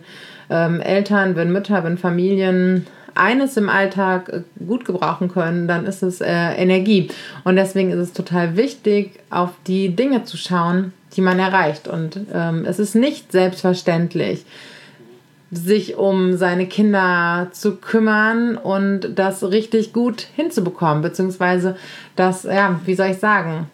ähm, 0.50 0.80
Eltern, 0.80 1.36
wenn 1.36 1.52
Mütter, 1.52 1.84
wenn 1.84 1.98
Familien 1.98 2.88
eines 3.16 3.58
im 3.58 3.70
Alltag 3.70 4.30
äh, 4.30 4.42
gut 4.66 4.86
gebrauchen 4.86 5.30
können, 5.30 5.68
dann 5.68 5.86
ist 5.86 6.04
es 6.04 6.22
äh, 6.22 6.54
Energie. 6.56 7.10
Und 7.44 7.56
deswegen 7.56 7.92
ist 7.92 8.00
es 8.00 8.14
total 8.14 8.58
wichtig, 8.58 9.20
auf 9.30 9.52
die 9.68 9.96
Dinge 9.96 10.24
zu 10.26 10.38
schauen, 10.38 10.94
die 11.16 11.22
man 11.22 11.40
erreicht. 11.40 11.88
Und 11.88 12.20
ähm, 12.34 12.66
es 12.66 12.80
ist 12.80 12.96
nicht 12.96 13.32
selbstverständlich, 13.32 14.46
sich 15.52 15.96
um 15.96 16.36
seine 16.36 16.68
Kinder 16.68 17.48
zu 17.52 17.78
kümmern 17.78 18.58
und 18.58 19.18
das 19.18 19.44
richtig 19.44 19.94
gut 19.94 20.28
hinzubekommen, 20.36 21.02
beziehungsweise 21.02 21.78
das, 22.16 22.44
ja, 22.44 22.80
wie 22.86 22.96
soll 22.96 23.08
ich 23.08 23.20
sagen, 23.20 23.70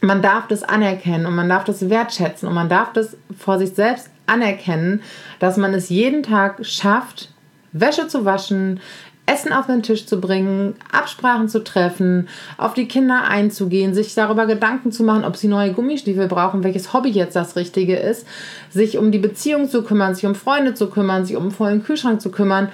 man 0.00 0.22
darf 0.22 0.46
das 0.46 0.62
anerkennen 0.62 1.26
und 1.26 1.34
man 1.34 1.48
darf 1.48 1.64
das 1.64 1.88
wertschätzen 1.88 2.48
und 2.48 2.54
man 2.54 2.68
darf 2.68 2.92
das 2.92 3.16
vor 3.36 3.58
sich 3.58 3.70
selbst 3.70 4.10
anerkennen, 4.26 5.02
dass 5.38 5.56
man 5.56 5.74
es 5.74 5.88
jeden 5.88 6.22
Tag 6.22 6.64
schafft, 6.64 7.30
Wäsche 7.72 8.08
zu 8.08 8.24
waschen, 8.24 8.80
Essen 9.26 9.52
auf 9.52 9.66
den 9.66 9.82
Tisch 9.82 10.06
zu 10.06 10.20
bringen, 10.20 10.74
Absprachen 10.92 11.48
zu 11.48 11.64
treffen, 11.64 12.28
auf 12.58 12.74
die 12.74 12.86
Kinder 12.86 13.24
einzugehen, 13.24 13.92
sich 13.92 14.14
darüber 14.14 14.46
Gedanken 14.46 14.92
zu 14.92 15.02
machen, 15.02 15.24
ob 15.24 15.36
sie 15.36 15.48
neue 15.48 15.72
Gummistiefel 15.72 16.28
brauchen, 16.28 16.62
welches 16.62 16.92
Hobby 16.92 17.10
jetzt 17.10 17.34
das 17.34 17.56
Richtige 17.56 17.96
ist, 17.96 18.24
sich 18.70 18.98
um 18.98 19.10
die 19.10 19.18
Beziehung 19.18 19.68
zu 19.68 19.82
kümmern, 19.82 20.14
sich 20.14 20.26
um 20.26 20.36
Freunde 20.36 20.74
zu 20.74 20.88
kümmern, 20.88 21.26
sich 21.26 21.36
um 21.36 21.44
einen 21.44 21.52
vollen 21.52 21.82
Kühlschrank 21.82 22.20
zu 22.20 22.30
kümmern. 22.30 22.68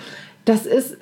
Das 0.44 0.66
ist 0.66 0.98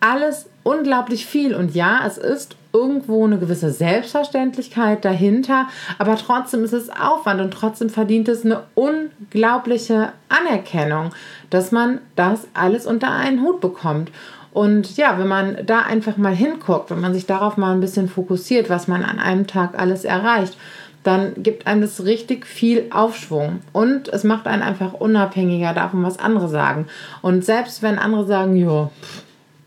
alles 0.00 0.46
unglaublich 0.62 1.26
viel. 1.26 1.54
Und 1.54 1.74
ja, 1.74 2.00
es 2.06 2.16
ist 2.16 2.56
irgendwo 2.74 3.24
eine 3.24 3.38
gewisse 3.38 3.70
Selbstverständlichkeit 3.70 5.04
dahinter, 5.04 5.68
aber 5.98 6.16
trotzdem 6.16 6.64
ist 6.64 6.72
es 6.72 6.90
Aufwand 6.90 7.40
und 7.40 7.52
trotzdem 7.52 7.88
verdient 7.88 8.28
es 8.28 8.44
eine 8.44 8.64
unglaubliche 8.74 10.12
Anerkennung, 10.28 11.10
dass 11.50 11.70
man 11.70 12.00
das 12.16 12.48
alles 12.52 12.84
unter 12.86 13.12
einen 13.12 13.42
Hut 13.42 13.60
bekommt. 13.60 14.10
Und 14.52 14.96
ja, 14.96 15.18
wenn 15.18 15.28
man 15.28 15.66
da 15.66 15.80
einfach 15.80 16.16
mal 16.16 16.34
hinguckt, 16.34 16.90
wenn 16.90 17.00
man 17.00 17.14
sich 17.14 17.26
darauf 17.26 17.56
mal 17.56 17.72
ein 17.72 17.80
bisschen 17.80 18.08
fokussiert, 18.08 18.68
was 18.70 18.88
man 18.88 19.04
an 19.04 19.18
einem 19.18 19.46
Tag 19.46 19.78
alles 19.78 20.04
erreicht, 20.04 20.56
dann 21.04 21.34
gibt 21.36 21.66
einem 21.66 21.82
das 21.82 22.04
richtig 22.04 22.46
viel 22.46 22.86
Aufschwung. 22.90 23.60
Und 23.72 24.08
es 24.08 24.24
macht 24.24 24.46
einen 24.46 24.62
einfach 24.62 24.94
unabhängiger 24.94 25.74
davon, 25.74 26.02
was 26.02 26.18
andere 26.18 26.48
sagen. 26.48 26.86
Und 27.20 27.44
selbst 27.44 27.82
wenn 27.82 27.98
andere 27.98 28.26
sagen, 28.26 28.56
ja, 28.56 28.90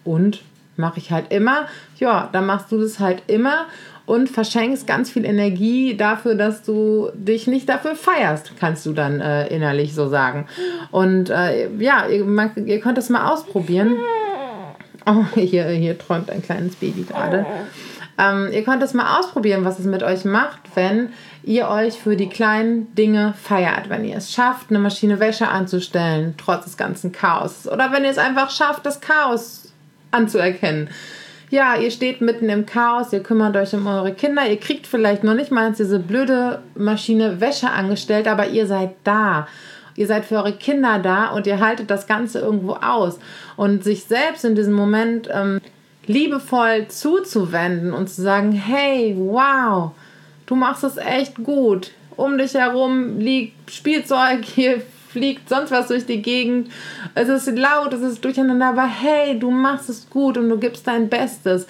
und 0.04 0.42
mache 0.78 1.00
ich 1.00 1.12
halt 1.12 1.32
immer, 1.32 1.68
ja, 1.98 2.30
dann 2.32 2.46
machst 2.46 2.72
du 2.72 2.80
das 2.80 3.00
halt 3.00 3.24
immer 3.28 3.66
und 4.06 4.30
verschenkst 4.30 4.88
ganz 4.88 5.12
viel 5.12 5.26
Energie 5.26 5.96
dafür, 5.96 6.36
dass 6.36 6.64
du 6.64 7.10
dich 7.14 7.46
nicht 7.46 7.68
dafür 7.68 7.96
feierst, 7.96 8.54
kannst 8.58 8.86
du 8.86 8.94
dann 8.94 9.20
äh, 9.20 9.48
innerlich 9.48 9.94
so 9.94 10.08
sagen. 10.08 10.48
Und 10.92 11.30
äh, 11.30 11.70
ja, 11.78 12.08
ihr, 12.08 12.24
man, 12.24 12.52
ihr 12.66 12.80
könnt 12.80 12.98
das 12.98 13.10
mal 13.10 13.32
ausprobieren. 13.32 13.98
Oh, 15.06 15.26
hier, 15.36 15.68
hier 15.68 15.98
träumt 15.98 16.30
ein 16.30 16.42
kleines 16.42 16.76
Baby 16.78 17.04
gerade. 17.04 17.46
Ähm, 18.18 18.50
ihr 18.52 18.64
könnt 18.64 18.82
es 18.82 18.94
mal 18.94 19.20
ausprobieren, 19.20 19.64
was 19.64 19.78
es 19.78 19.86
mit 19.86 20.04
euch 20.04 20.26
macht, 20.26 20.60
wenn 20.76 21.10
ihr 21.44 21.70
euch 21.70 21.96
für 21.96 22.16
die 22.16 22.30
kleinen 22.30 22.94
Dinge 22.96 23.34
feiert. 23.42 23.90
Wenn 23.90 24.04
ihr 24.06 24.18
es 24.18 24.32
schafft, 24.32 24.70
eine 24.70 24.80
Maschine 24.80 25.20
Wäsche 25.20 25.48
anzustellen, 25.48 26.34
trotz 26.38 26.64
des 26.64 26.78
ganzen 26.78 27.12
Chaos. 27.12 27.68
Oder 27.68 27.92
wenn 27.92 28.04
ihr 28.04 28.10
es 28.10 28.18
einfach 28.18 28.50
schafft, 28.50 28.86
das 28.86 29.02
Chaos 29.02 29.67
anzuerkennen. 30.12 30.90
Ja, 31.50 31.78
ihr 31.78 31.92
steht 31.92 32.20
mitten 32.20 32.50
im 32.50 32.66
Chaos, 32.66 33.14
ihr 33.14 33.24
kümmert 33.24 33.56
euch 33.56 33.74
um 33.74 33.88
eure 33.88 34.14
Kinder, 34.14 34.46
ihr 34.50 34.60
kriegt 34.60 34.86
vielleicht 34.86 35.24
noch 35.24 35.34
nicht 35.34 35.52
mal 35.52 35.72
diese 35.72 36.00
blöde 36.00 36.62
Maschine 36.76 37.40
Wäsche 37.40 37.70
angestellt, 37.70 38.28
aber 38.28 38.48
ihr 38.48 38.68
seid 38.68 38.92
da 39.06 39.48
Ihr 39.98 40.06
seid 40.06 40.26
für 40.26 40.36
eure 40.36 40.54
Kinder 40.54 41.00
da 41.00 41.30
und 41.32 41.48
ihr 41.48 41.60
haltet 41.60 41.90
das 41.90 42.06
Ganze 42.06 42.40
irgendwo 42.40 42.74
aus. 42.74 43.20
Und 43.58 43.84
sich 43.84 44.04
selbst 44.04 44.46
in 44.46 44.54
diesem 44.54 44.74
Moment 44.74 45.28
ähm, 45.34 45.60
liebevoll 46.06 46.88
zuzuwenden 46.88 47.94
und 47.94 48.08
zu 48.08 48.22
sagen, 48.22 48.52
hey, 48.52 49.16
wow, 49.18 49.92
du 50.46 50.56
machst 50.56 50.84
es 50.84 50.98
echt 50.98 51.44
gut. 51.44 51.92
Um 52.16 52.38
dich 52.38 52.54
herum 52.54 53.18
liegt 53.18 53.72
Spielzeug, 53.72 54.46
hier 54.46 54.84
fliegt 55.18 55.50
sonst 55.50 55.72
was 55.72 55.88
durch 55.88 56.06
die 56.06 56.22
Gegend. 56.22 56.70
Es 57.16 57.28
ist 57.28 57.48
laut, 57.58 57.92
es 57.92 58.02
ist 58.02 58.24
durcheinander, 58.24 58.68
aber 58.68 58.86
hey, 58.86 59.40
du 59.40 59.50
machst 59.50 59.90
es 59.90 60.08
gut 60.10 60.38
und 60.38 60.48
du 60.48 60.58
gibst 60.58 60.86
dein 60.86 61.10
Bestes. 61.10 61.66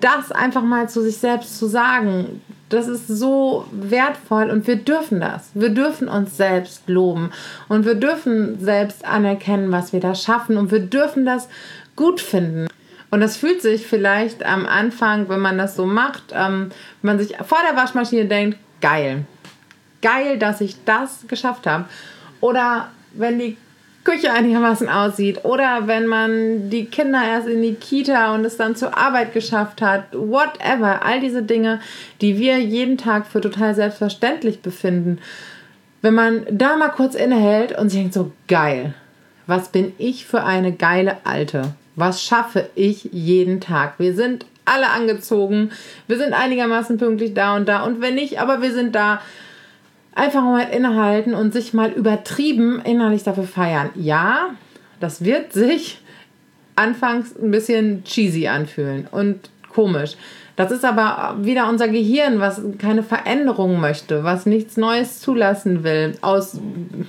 Das 0.00 0.30
einfach 0.30 0.62
mal 0.62 0.90
zu 0.90 1.00
sich 1.00 1.16
selbst 1.16 1.58
zu 1.58 1.66
sagen, 1.66 2.42
das 2.68 2.86
ist 2.86 3.08
so 3.08 3.66
wertvoll 3.72 4.50
und 4.50 4.66
wir 4.66 4.76
dürfen 4.76 5.20
das. 5.20 5.50
Wir 5.54 5.70
dürfen 5.70 6.08
uns 6.08 6.36
selbst 6.36 6.86
loben 6.86 7.30
und 7.68 7.86
wir 7.86 7.94
dürfen 7.94 8.60
selbst 8.60 9.06
anerkennen, 9.06 9.72
was 9.72 9.94
wir 9.94 10.00
da 10.00 10.14
schaffen 10.14 10.58
und 10.58 10.70
wir 10.70 10.80
dürfen 10.80 11.24
das 11.24 11.48
gut 11.94 12.20
finden. 12.20 12.66
Und 13.10 13.20
das 13.20 13.38
fühlt 13.38 13.62
sich 13.62 13.86
vielleicht 13.86 14.44
am 14.44 14.66
Anfang, 14.66 15.30
wenn 15.30 15.40
man 15.40 15.56
das 15.56 15.76
so 15.76 15.86
macht, 15.86 16.34
ähm, 16.34 16.70
wenn 17.00 17.16
man 17.16 17.18
sich 17.18 17.36
vor 17.38 17.58
der 17.66 17.80
Waschmaschine 17.80 18.26
denkt, 18.26 18.58
geil. 18.82 19.24
Geil, 20.02 20.38
dass 20.38 20.60
ich 20.60 20.84
das 20.84 21.24
geschafft 21.26 21.66
habe. 21.66 21.86
Oder 22.46 22.90
wenn 23.12 23.38
die 23.40 23.56
Küche 24.06 24.32
einigermaßen 24.32 24.88
aussieht. 24.88 25.44
Oder 25.44 25.88
wenn 25.88 26.06
man 26.06 26.70
die 26.70 26.86
Kinder 26.86 27.20
erst 27.26 27.48
in 27.48 27.60
die 27.60 27.74
Kita 27.74 28.34
und 28.34 28.44
es 28.44 28.56
dann 28.56 28.76
zur 28.76 28.96
Arbeit 28.96 29.34
geschafft 29.34 29.82
hat, 29.82 30.04
whatever, 30.12 31.04
all 31.04 31.20
diese 31.20 31.42
Dinge, 31.42 31.80
die 32.20 32.38
wir 32.38 32.58
jeden 32.58 32.98
Tag 32.98 33.26
für 33.26 33.40
total 33.40 33.74
selbstverständlich 33.74 34.60
befinden. 34.60 35.18
Wenn 36.02 36.14
man 36.14 36.46
da 36.48 36.76
mal 36.76 36.90
kurz 36.90 37.16
innehält 37.16 37.76
und 37.76 37.88
sich 37.88 37.98
denkt 37.98 38.14
so 38.14 38.30
geil, 38.46 38.94
was 39.48 39.70
bin 39.70 39.92
ich 39.98 40.24
für 40.24 40.44
eine 40.44 40.72
geile 40.72 41.16
Alte? 41.24 41.74
Was 41.96 42.22
schaffe 42.22 42.68
ich 42.76 43.08
jeden 43.12 43.60
Tag? 43.60 43.94
Wir 43.98 44.14
sind 44.14 44.46
alle 44.64 44.90
angezogen, 44.90 45.70
wir 46.06 46.18
sind 46.18 46.32
einigermaßen 46.32 46.96
pünktlich 46.98 47.34
da 47.34 47.56
und 47.56 47.68
da. 47.68 47.82
Und 47.82 48.00
wenn 48.00 48.14
nicht, 48.14 48.40
aber 48.40 48.62
wir 48.62 48.72
sind 48.72 48.94
da 48.94 49.20
einfach 50.16 50.42
mal 50.42 50.62
innehalten 50.62 51.34
und 51.34 51.52
sich 51.52 51.74
mal 51.74 51.92
übertrieben 51.92 52.80
innerlich 52.80 53.22
dafür 53.22 53.44
feiern. 53.44 53.90
Ja, 53.94 54.48
das 54.98 55.24
wird 55.24 55.52
sich 55.52 56.00
anfangs 56.74 57.36
ein 57.36 57.50
bisschen 57.50 58.02
cheesy 58.02 58.48
anfühlen 58.48 59.06
und 59.10 59.50
komisch. 59.72 60.16
Das 60.56 60.70
ist 60.70 60.86
aber 60.86 61.36
wieder 61.42 61.68
unser 61.68 61.88
Gehirn, 61.88 62.40
was 62.40 62.62
keine 62.78 63.02
Veränderung 63.02 63.78
möchte, 63.78 64.24
was 64.24 64.46
nichts 64.46 64.78
Neues 64.78 65.20
zulassen 65.20 65.84
will, 65.84 66.16
aus 66.22 66.58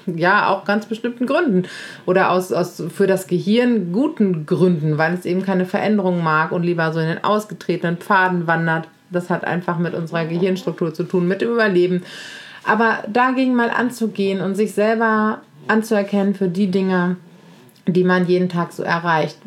ja 0.05 0.49
auch 0.49 0.65
ganz 0.65 0.85
bestimmten 0.85 1.25
Gründen 1.25 1.63
oder 2.05 2.31
aus, 2.31 2.51
aus 2.51 2.83
für 2.93 3.07
das 3.07 3.27
Gehirn 3.27 3.93
guten 3.93 4.45
Gründen, 4.45 4.97
weil 4.97 5.13
es 5.13 5.25
eben 5.25 5.43
keine 5.43 5.65
Veränderung 5.65 6.21
mag 6.21 6.51
und 6.51 6.63
lieber 6.63 6.91
so 6.91 6.99
in 6.99 7.07
den 7.07 7.23
ausgetretenen 7.23 7.95
Pfaden 7.95 8.47
wandert. 8.47 8.89
Das 9.11 9.29
hat 9.29 9.45
einfach 9.45 9.77
mit 9.77 9.93
unserer 9.93 10.25
Gehirnstruktur 10.25 10.93
zu 10.93 11.03
tun, 11.03 11.25
mit 11.25 11.39
dem 11.39 11.51
Überleben. 11.51 12.03
Aber 12.67 12.99
dagegen 13.07 13.55
mal 13.55 13.69
anzugehen 13.69 14.41
und 14.41 14.55
sich 14.55 14.73
selber 14.73 15.39
anzuerkennen 15.67 16.35
für 16.35 16.49
die 16.49 16.69
Dinge, 16.69 17.15
die 17.87 18.03
man 18.03 18.27
jeden 18.27 18.49
Tag 18.49 18.73
so 18.73 18.83
erreicht. 18.83 19.37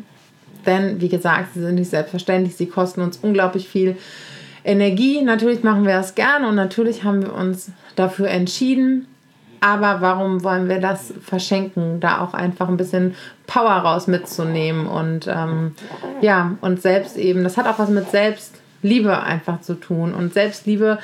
Denn, 0.65 1.01
wie 1.01 1.09
gesagt, 1.09 1.53
sie 1.53 1.61
sind 1.61 1.75
nicht 1.75 1.89
selbstverständlich, 1.89 2.55
sie 2.55 2.67
kosten 2.67 3.01
uns 3.01 3.17
unglaublich 3.17 3.67
viel 3.67 3.97
Energie. 4.63 5.21
Natürlich 5.21 5.63
machen 5.63 5.85
wir 5.85 5.93
das 5.93 6.15
gerne 6.15 6.47
und 6.47 6.55
natürlich 6.55 7.03
haben 7.03 7.21
wir 7.21 7.33
uns 7.33 7.71
dafür 7.95 8.29
entschieden. 8.29 9.07
Aber 9.59 10.01
warum 10.01 10.43
wollen 10.43 10.67
wir 10.67 10.79
das 10.79 11.13
verschenken, 11.21 11.99
da 11.99 12.21
auch 12.21 12.33
einfach 12.33 12.67
ein 12.67 12.77
bisschen 12.77 13.13
Power 13.45 13.69
raus 13.69 14.07
mitzunehmen 14.07 14.87
und 14.87 15.27
ähm, 15.27 15.75
ja, 16.19 16.57
und 16.61 16.81
selbst 16.81 17.15
eben, 17.15 17.43
das 17.43 17.57
hat 17.57 17.67
auch 17.67 17.77
was 17.77 17.89
mit 17.89 18.09
Selbst 18.09 18.55
Liebe 18.81 19.21
einfach 19.21 19.61
zu 19.61 19.75
tun. 19.75 20.13
Und 20.13 20.33
Selbstliebe 20.33 20.99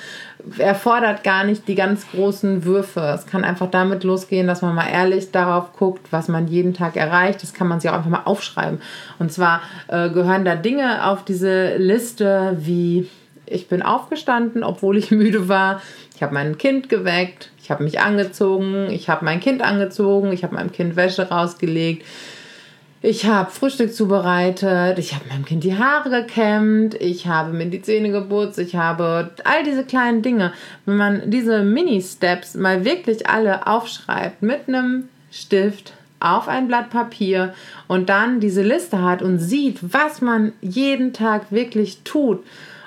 erfordert 0.58 1.24
gar 1.24 1.44
nicht 1.44 1.68
die 1.68 1.76
ganz 1.76 2.10
großen 2.12 2.64
Würfe. 2.66 3.02
Es 3.14 3.26
kann 3.26 3.44
einfach 3.44 3.70
damit 3.70 4.04
losgehen, 4.04 4.48
dass 4.48 4.62
man 4.62 4.76
mal 4.76 4.90
ehrlich 4.90 5.32
darauf 5.32 5.74
guckt, 5.74 6.08
was 6.12 6.28
man 6.28 6.48
jeden 6.48 6.74
Tag 6.74 6.96
erreicht. 6.96 7.44
Das 7.44 7.54
kann 7.54 7.68
man 7.68 7.80
sich 7.80 7.90
auch 7.90 7.96
einfach 7.96 8.10
mal 8.10 8.24
aufschreiben. 8.26 8.82
Und 9.20 9.32
zwar 9.32 9.62
äh, 9.88 10.10
gehören 10.10 10.46
da 10.46 10.56
Dinge 10.56 11.06
auf 11.08 11.26
diese 11.26 11.78
Liste 11.78 12.58
wie 12.60 13.10
ich 13.50 13.70
bin 13.70 13.82
aufgestanden, 13.82 14.64
obwohl 14.64 14.98
ich 14.98 15.12
müde 15.12 15.48
war. 15.48 15.82
Ich 16.16 16.24
habe 16.24 16.34
mein 16.34 16.58
Kind 16.58 16.90
geweckt. 16.90 17.52
Ich 17.62 17.72
habe 17.72 17.84
mich 17.84 18.00
angezogen. 18.00 18.90
Ich 18.90 19.10
habe 19.10 19.24
mein 19.26 19.40
Kind 19.40 19.62
angezogen. 19.62 20.32
Ich 20.32 20.44
habe 20.44 20.56
meinem 20.56 20.72
Kind 20.72 20.96
Wäsche 20.96 21.30
rausgelegt 21.30 22.04
ich 23.02 23.26
habe 23.26 23.52
Frühstück 23.52 23.94
zubereitet, 23.94 24.98
ich 24.98 25.14
habe 25.14 25.26
meinem 25.30 25.46
Kind 25.46 25.64
die 25.64 25.78
Haare 25.78 26.10
gekämmt, 26.10 26.96
ich 26.96 27.28
habe 27.28 27.54
mir 27.54 27.68
die 27.68 27.82
Zähne 27.82 28.12
geputzt, 28.12 28.58
ich 28.58 28.76
habe 28.76 29.32
all 29.44 29.64
diese 29.64 29.84
kleinen 29.84 30.22
Dinge. 30.22 30.54
Wenn 30.86 30.98
man 30.98 31.30
diese 31.30 31.64
Mini-Steps 31.64 32.56
mal 32.56 32.86
wirklich 32.86 33.30
alle 33.30 33.68
aufschreibt 33.68 34.42
mit 34.42 34.68
einem 34.68 35.10
Stift 35.32 35.94
auf 36.20 36.48
ein 36.48 36.68
Blatt 36.68 36.90
Papier 36.90 37.54
und 37.88 38.10
dann 38.10 38.40
diese 38.40 38.64
Liste 38.64 39.04
hat 39.04 39.22
und 39.22 39.38
sieht, 39.38 39.78
was 39.82 40.22
man 40.22 40.54
jeden 40.62 41.14
Tag 41.14 41.52
wirklich 41.52 42.02
tut. 42.04 42.44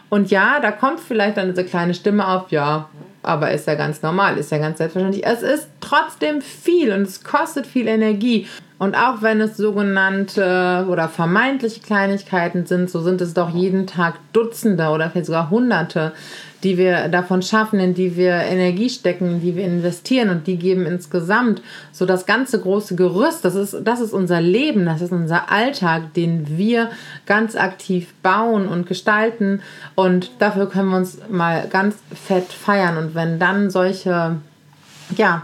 Und 0.08 0.32
ja, 0.32 0.58
da 0.60 0.72
kommt 0.72 0.98
vielleicht 0.98 1.36
dann 1.36 1.50
diese 1.50 1.64
kleine 1.64 1.94
Stimme 1.94 2.26
auf, 2.26 2.50
ja, 2.50 2.88
aber 3.22 3.52
ist 3.52 3.68
ja 3.68 3.76
ganz 3.76 4.02
normal, 4.02 4.36
ist 4.38 4.50
ja 4.50 4.58
ganz 4.58 4.78
selbstverständlich. 4.78 5.24
Es 5.24 5.42
ist 5.42 5.68
trotzdem 5.80 6.42
viel 6.42 6.92
und 6.92 7.02
es 7.02 7.22
kostet 7.22 7.66
viel 7.66 7.86
Energie. 7.86 8.48
Und 8.80 8.94
auch 8.94 9.20
wenn 9.20 9.42
es 9.42 9.58
sogenannte 9.58 10.86
oder 10.88 11.10
vermeintliche 11.10 11.80
Kleinigkeiten 11.80 12.64
sind, 12.64 12.88
so 12.88 13.02
sind 13.02 13.20
es 13.20 13.34
doch 13.34 13.50
jeden 13.50 13.86
Tag 13.86 14.14
Dutzende 14.32 14.88
oder 14.88 15.10
vielleicht 15.10 15.26
sogar 15.26 15.50
Hunderte, 15.50 16.12
die 16.62 16.78
wir 16.78 17.08
davon 17.08 17.42
schaffen, 17.42 17.78
in 17.78 17.92
die 17.92 18.16
wir 18.16 18.32
Energie 18.36 18.88
stecken, 18.88 19.32
in 19.32 19.40
die 19.42 19.54
wir 19.54 19.66
investieren 19.66 20.30
und 20.30 20.46
die 20.46 20.56
geben 20.56 20.86
insgesamt 20.86 21.60
so 21.92 22.06
das 22.06 22.24
ganze 22.24 22.58
große 22.58 22.96
Gerüst. 22.96 23.44
Das 23.44 23.54
ist, 23.54 23.76
das 23.84 24.00
ist 24.00 24.14
unser 24.14 24.40
Leben, 24.40 24.86
das 24.86 25.02
ist 25.02 25.12
unser 25.12 25.52
Alltag, 25.52 26.14
den 26.14 26.56
wir 26.56 26.88
ganz 27.26 27.56
aktiv 27.56 28.14
bauen 28.22 28.66
und 28.66 28.86
gestalten 28.86 29.60
und 29.94 30.30
dafür 30.38 30.70
können 30.70 30.88
wir 30.88 30.96
uns 30.96 31.18
mal 31.28 31.68
ganz 31.68 31.96
fett 32.14 32.50
feiern 32.50 32.96
und 32.96 33.14
wenn 33.14 33.38
dann 33.38 33.68
solche, 33.68 34.36
ja, 35.18 35.42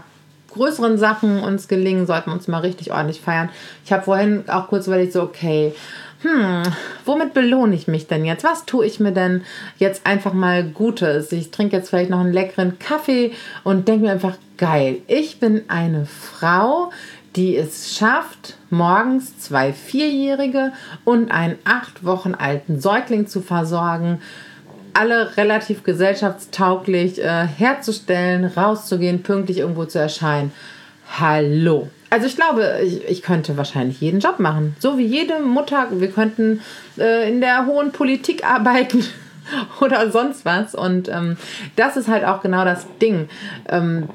größeren 0.57 0.97
Sachen 0.97 1.39
uns 1.39 1.67
gelingen, 1.67 2.05
sollten 2.05 2.29
wir 2.29 2.33
uns 2.33 2.47
mal 2.47 2.59
richtig 2.59 2.91
ordentlich 2.91 3.21
feiern. 3.21 3.49
Ich 3.85 3.93
habe 3.93 4.03
vorhin 4.03 4.43
auch 4.49 4.67
kurz 4.67 4.87
überlegt, 4.87 5.13
so, 5.13 5.21
okay, 5.21 5.73
hm, 6.21 6.63
womit 7.05 7.33
belohne 7.33 7.75
ich 7.75 7.87
mich 7.87 8.07
denn 8.07 8.25
jetzt? 8.25 8.43
Was 8.43 8.65
tue 8.65 8.85
ich 8.85 8.99
mir 8.99 9.11
denn 9.11 9.43
jetzt 9.77 10.05
einfach 10.05 10.33
mal 10.33 10.63
Gutes? 10.63 11.31
Ich 11.31 11.51
trinke 11.51 11.77
jetzt 11.77 11.89
vielleicht 11.89 12.09
noch 12.09 12.19
einen 12.19 12.33
leckeren 12.33 12.79
Kaffee 12.79 13.33
und 13.63 13.87
denke 13.87 14.07
mir 14.07 14.11
einfach, 14.11 14.35
geil, 14.57 14.97
ich 15.07 15.39
bin 15.39 15.63
eine 15.67 16.05
Frau, 16.05 16.91
die 17.35 17.55
es 17.55 17.95
schafft, 17.95 18.57
morgens 18.71 19.37
zwei 19.37 19.71
Vierjährige 19.71 20.73
und 21.05 21.29
einen 21.29 21.59
acht 21.65 22.03
Wochen 22.03 22.33
alten 22.33 22.81
Säugling 22.81 23.27
zu 23.27 23.41
versorgen, 23.41 24.19
alle 24.97 25.37
relativ 25.37 25.83
gesellschaftstauglich 25.83 27.23
äh, 27.23 27.45
herzustellen, 27.45 28.45
rauszugehen, 28.45 29.21
pünktlich 29.21 29.59
irgendwo 29.59 29.85
zu 29.85 29.99
erscheinen. 29.99 30.51
Hallo. 31.19 31.89
Also 32.09 32.25
ich 32.25 32.35
glaube, 32.35 32.79
ich, 32.83 33.07
ich, 33.07 33.21
könnte 33.21 33.57
wahrscheinlich 33.57 34.01
jeden 34.01 34.19
Job 34.19 34.39
machen. 34.39 34.75
So 34.79 34.97
wie 34.97 35.05
jede 35.05 35.39
Mutter. 35.39 35.87
Wir 35.91 36.09
könnten 36.09 36.61
äh, 36.97 37.29
in 37.29 37.41
der 37.41 37.65
hohen 37.65 37.91
Politik 37.91 38.45
arbeiten 38.45 39.03
oder 39.81 40.09
sonst 40.09 40.45
was. 40.45 40.73
Und 40.73 41.09
ähm, 41.09 41.37
das 41.75 41.97
ist 41.97 42.07
halt 42.07 42.25
auch 42.25 42.41
genau 42.41 42.65
das 42.65 42.87
Ding. 43.01 43.29
Ähm, 43.69 44.09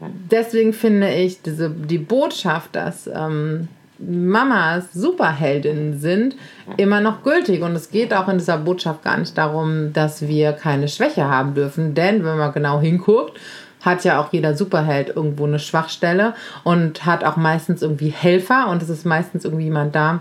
deswegen 0.00 0.72
finde 0.72 1.14
ich 1.14 1.40
diese, 1.40 1.70
die 1.70 1.98
Botschaft, 1.98 2.74
dass 2.76 3.06
ähm, 3.06 3.68
Mamas 3.98 4.92
Superheldinnen 4.92 5.98
sind, 5.98 6.36
immer 6.76 7.00
noch 7.00 7.22
gültig. 7.22 7.62
Und 7.62 7.74
es 7.76 7.90
geht 7.90 8.12
auch 8.12 8.28
in 8.28 8.38
dieser 8.38 8.58
Botschaft 8.58 9.02
gar 9.02 9.16
nicht 9.16 9.36
darum, 9.38 9.92
dass 9.92 10.22
wir 10.22 10.52
keine 10.52 10.88
Schwäche 10.88 11.28
haben 11.28 11.54
dürfen. 11.54 11.94
Denn 11.94 12.24
wenn 12.24 12.38
man 12.38 12.52
genau 12.52 12.80
hinguckt, 12.80 13.38
hat 13.84 14.04
ja 14.04 14.20
auch 14.20 14.32
jeder 14.32 14.56
Superheld 14.56 15.14
irgendwo 15.14 15.44
eine 15.44 15.58
Schwachstelle 15.58 16.34
und 16.64 17.04
hat 17.04 17.22
auch 17.22 17.36
meistens 17.36 17.82
irgendwie 17.82 18.08
Helfer 18.08 18.68
und 18.68 18.82
es 18.82 18.88
ist 18.88 19.04
meistens 19.04 19.44
irgendwie 19.44 19.64
jemand 19.64 19.94
da, 19.94 20.20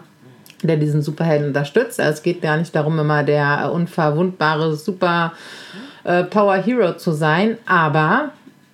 der 0.62 0.78
diesen 0.78 1.02
Superhelden 1.02 1.48
unterstützt. 1.48 2.00
Also 2.00 2.12
es 2.12 2.24
geht 2.24 2.42
gar 2.42 2.58
nicht 2.58 2.76
darum, 2.76 3.00
immer 3.00 3.24
der 3.24 3.72
unverwundbare 3.72 4.76
Super 4.76 5.34
äh, 6.04 6.24
Power 6.24 6.56
Hero 6.56 6.98
zu 6.98 7.12
sein, 7.12 7.58
aber 7.66 8.32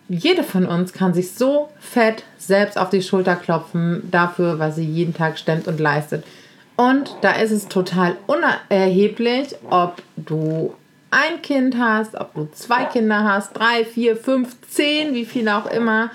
jede 0.09 0.43
von 0.43 0.65
uns 0.65 0.91
kann 0.91 1.13
sich 1.13 1.31
so 1.31 1.69
fett 1.79 2.23
selbst 2.37 2.77
auf 2.77 2.89
die 2.89 3.03
Schulter 3.03 3.35
klopfen 3.35 4.09
dafür, 4.11 4.57
was 4.57 4.75
sie 4.75 4.85
jeden 4.85 5.13
Tag 5.13 5.37
stemmt 5.37 5.67
und 5.67 5.79
leistet. 5.79 6.25
Und 6.75 7.15
da 7.21 7.33
ist 7.33 7.51
es 7.51 7.67
total 7.67 8.17
unerheblich, 8.25 9.55
ob 9.69 10.01
du 10.15 10.73
ein 11.11 11.41
Kind 11.41 11.77
hast, 11.77 12.15
ob 12.15 12.33
du 12.33 12.47
zwei 12.53 12.85
Kinder 12.85 13.23
hast, 13.23 13.57
drei, 13.57 13.85
vier, 13.85 14.15
fünf, 14.15 14.55
zehn, 14.61 15.13
wie 15.13 15.25
viele 15.25 15.55
auch 15.55 15.67
immer. 15.67 16.09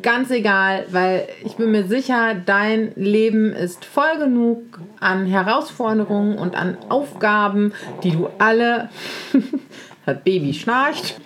Ganz 0.00 0.30
egal, 0.30 0.86
weil 0.90 1.28
ich 1.44 1.56
bin 1.56 1.72
mir 1.72 1.86
sicher, 1.86 2.34
dein 2.34 2.92
Leben 2.94 3.52
ist 3.52 3.84
voll 3.84 4.18
genug 4.18 4.80
an 5.00 5.26
Herausforderungen 5.26 6.38
und 6.38 6.54
an 6.54 6.78
Aufgaben, 6.88 7.72
die 8.02 8.12
du 8.12 8.28
alle, 8.38 8.90
Baby 10.24 10.54
schnarcht, 10.54 11.20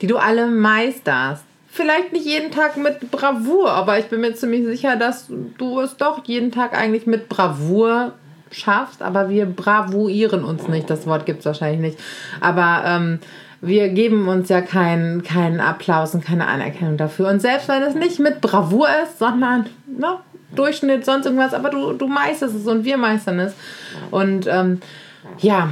die 0.00 0.06
du 0.06 0.16
alle 0.18 0.46
meisterst. 0.46 1.44
Vielleicht 1.68 2.12
nicht 2.12 2.24
jeden 2.24 2.50
Tag 2.50 2.76
mit 2.76 3.10
Bravour, 3.10 3.70
aber 3.70 3.98
ich 3.98 4.06
bin 4.06 4.22
mir 4.22 4.34
ziemlich 4.34 4.64
sicher, 4.64 4.96
dass 4.96 5.28
du 5.58 5.80
es 5.80 5.96
doch 5.96 6.24
jeden 6.24 6.50
Tag 6.50 6.76
eigentlich 6.76 7.06
mit 7.06 7.28
Bravour 7.28 8.12
schaffst, 8.50 9.02
aber 9.02 9.28
wir 9.28 9.46
bravuieren 9.46 10.44
uns 10.44 10.68
nicht. 10.68 10.88
Das 10.88 11.06
Wort 11.06 11.26
gibt 11.26 11.40
es 11.40 11.46
wahrscheinlich 11.46 11.80
nicht. 11.80 11.98
Aber 12.40 12.82
ähm, 12.86 13.18
wir 13.60 13.88
geben 13.88 14.28
uns 14.28 14.48
ja 14.48 14.60
keinen 14.60 15.22
keinen 15.22 15.60
Applaus 15.60 16.14
und 16.14 16.24
keine 16.24 16.46
Anerkennung 16.46 16.96
dafür. 16.96 17.28
Und 17.28 17.40
selbst 17.40 17.68
wenn 17.68 17.82
es 17.82 17.94
nicht 17.94 18.18
mit 18.18 18.40
Bravour 18.40 18.88
ist, 19.02 19.18
sondern 19.18 19.66
ne, 19.86 20.18
Durchschnitt, 20.54 21.04
sonst 21.04 21.26
irgendwas, 21.26 21.54
aber 21.54 21.70
du, 21.70 21.92
du 21.92 22.06
meisterst 22.06 22.54
es 22.54 22.66
und 22.66 22.84
wir 22.84 22.96
meistern 22.96 23.38
es. 23.40 23.54
Und 24.10 24.46
ähm, 24.46 24.80
ja, 25.38 25.70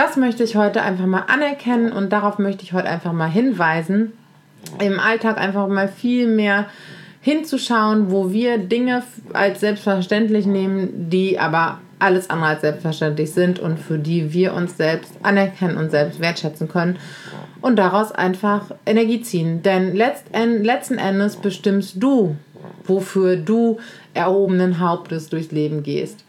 das 0.00 0.16
möchte 0.16 0.42
ich 0.42 0.56
heute 0.56 0.80
einfach 0.80 1.04
mal 1.04 1.24
anerkennen 1.26 1.92
und 1.92 2.10
darauf 2.10 2.38
möchte 2.38 2.62
ich 2.62 2.72
heute 2.72 2.88
einfach 2.88 3.12
mal 3.12 3.28
hinweisen. 3.28 4.14
Im 4.78 4.98
Alltag 4.98 5.36
einfach 5.36 5.68
mal 5.68 5.88
viel 5.88 6.26
mehr 6.26 6.70
hinzuschauen, 7.20 8.10
wo 8.10 8.32
wir 8.32 8.56
Dinge 8.56 9.02
als 9.34 9.60
selbstverständlich 9.60 10.46
nehmen, 10.46 11.10
die 11.10 11.38
aber 11.38 11.80
alles 11.98 12.30
andere 12.30 12.48
als 12.48 12.62
selbstverständlich 12.62 13.32
sind 13.32 13.58
und 13.58 13.78
für 13.78 13.98
die 13.98 14.32
wir 14.32 14.54
uns 14.54 14.78
selbst 14.78 15.12
anerkennen 15.22 15.76
und 15.76 15.90
selbst 15.90 16.18
wertschätzen 16.18 16.66
können 16.66 16.98
und 17.60 17.76
daraus 17.76 18.10
einfach 18.10 18.70
Energie 18.86 19.20
ziehen. 19.20 19.62
Denn 19.62 19.94
letzten 19.94 20.96
Endes 20.96 21.36
bestimmst 21.36 21.96
du, 22.02 22.36
wofür 22.84 23.36
du 23.36 23.76
erhobenen 24.14 24.80
Hauptes 24.80 25.28
durchs 25.28 25.52
Leben 25.52 25.82
gehst. 25.82 26.24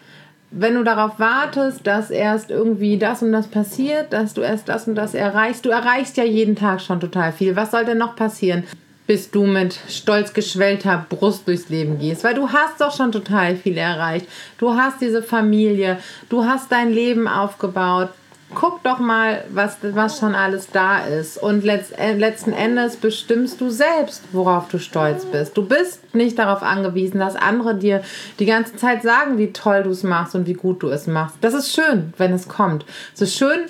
Wenn 0.53 0.75
du 0.75 0.83
darauf 0.83 1.17
wartest, 1.17 1.87
dass 1.87 2.11
erst 2.11 2.51
irgendwie 2.51 2.97
das 2.97 3.23
und 3.23 3.31
das 3.31 3.47
passiert, 3.47 4.11
dass 4.11 4.33
du 4.33 4.41
erst 4.41 4.67
das 4.67 4.85
und 4.85 4.95
das 4.95 5.13
erreichst, 5.13 5.65
du 5.65 5.69
erreichst 5.69 6.17
ja 6.17 6.25
jeden 6.25 6.57
Tag 6.57 6.81
schon 6.81 6.99
total 6.99 7.31
viel. 7.31 7.55
Was 7.55 7.71
soll 7.71 7.85
denn 7.85 7.97
noch 7.97 8.17
passieren? 8.17 8.65
bis 9.07 9.29
du 9.29 9.45
mit 9.45 9.77
stolz 9.89 10.31
geschwellter 10.31 11.05
Brust 11.09 11.45
durchs 11.45 11.67
Leben 11.67 11.99
gehst, 11.99 12.23
weil 12.23 12.33
du 12.33 12.47
hast 12.47 12.79
doch 12.79 12.95
schon 12.95 13.11
total 13.11 13.57
viel 13.57 13.77
erreicht. 13.77 14.25
Du 14.57 14.73
hast 14.73 15.01
diese 15.01 15.21
Familie, 15.21 15.97
du 16.29 16.45
hast 16.45 16.71
dein 16.71 16.93
Leben 16.93 17.27
aufgebaut. 17.27 18.07
Guck 18.53 18.83
doch 18.83 18.99
mal, 18.99 19.45
was, 19.49 19.77
was 19.81 20.19
schon 20.19 20.35
alles 20.35 20.69
da 20.71 21.05
ist. 21.05 21.37
Und 21.37 21.65
äh, 21.65 22.13
letzten 22.13 22.53
Endes 22.53 22.97
bestimmst 22.97 23.61
du 23.61 23.69
selbst, 23.69 24.23
worauf 24.31 24.67
du 24.67 24.77
stolz 24.77 25.25
bist. 25.25 25.55
Du 25.55 25.65
bist 25.65 26.13
nicht 26.13 26.37
darauf 26.37 26.61
angewiesen, 26.61 27.19
dass 27.19 27.35
andere 27.35 27.75
dir 27.75 28.01
die 28.39 28.45
ganze 28.45 28.75
Zeit 28.75 29.03
sagen, 29.03 29.37
wie 29.37 29.53
toll 29.53 29.83
du 29.83 29.91
es 29.91 30.03
machst 30.03 30.35
und 30.35 30.47
wie 30.47 30.53
gut 30.53 30.83
du 30.83 30.89
es 30.89 31.07
machst. 31.07 31.37
Das 31.41 31.53
ist 31.53 31.73
schön, 31.73 32.13
wenn 32.17 32.33
es 32.33 32.47
kommt. 32.47 32.85
Es 33.13 33.21
ist 33.21 33.35
schön, 33.35 33.61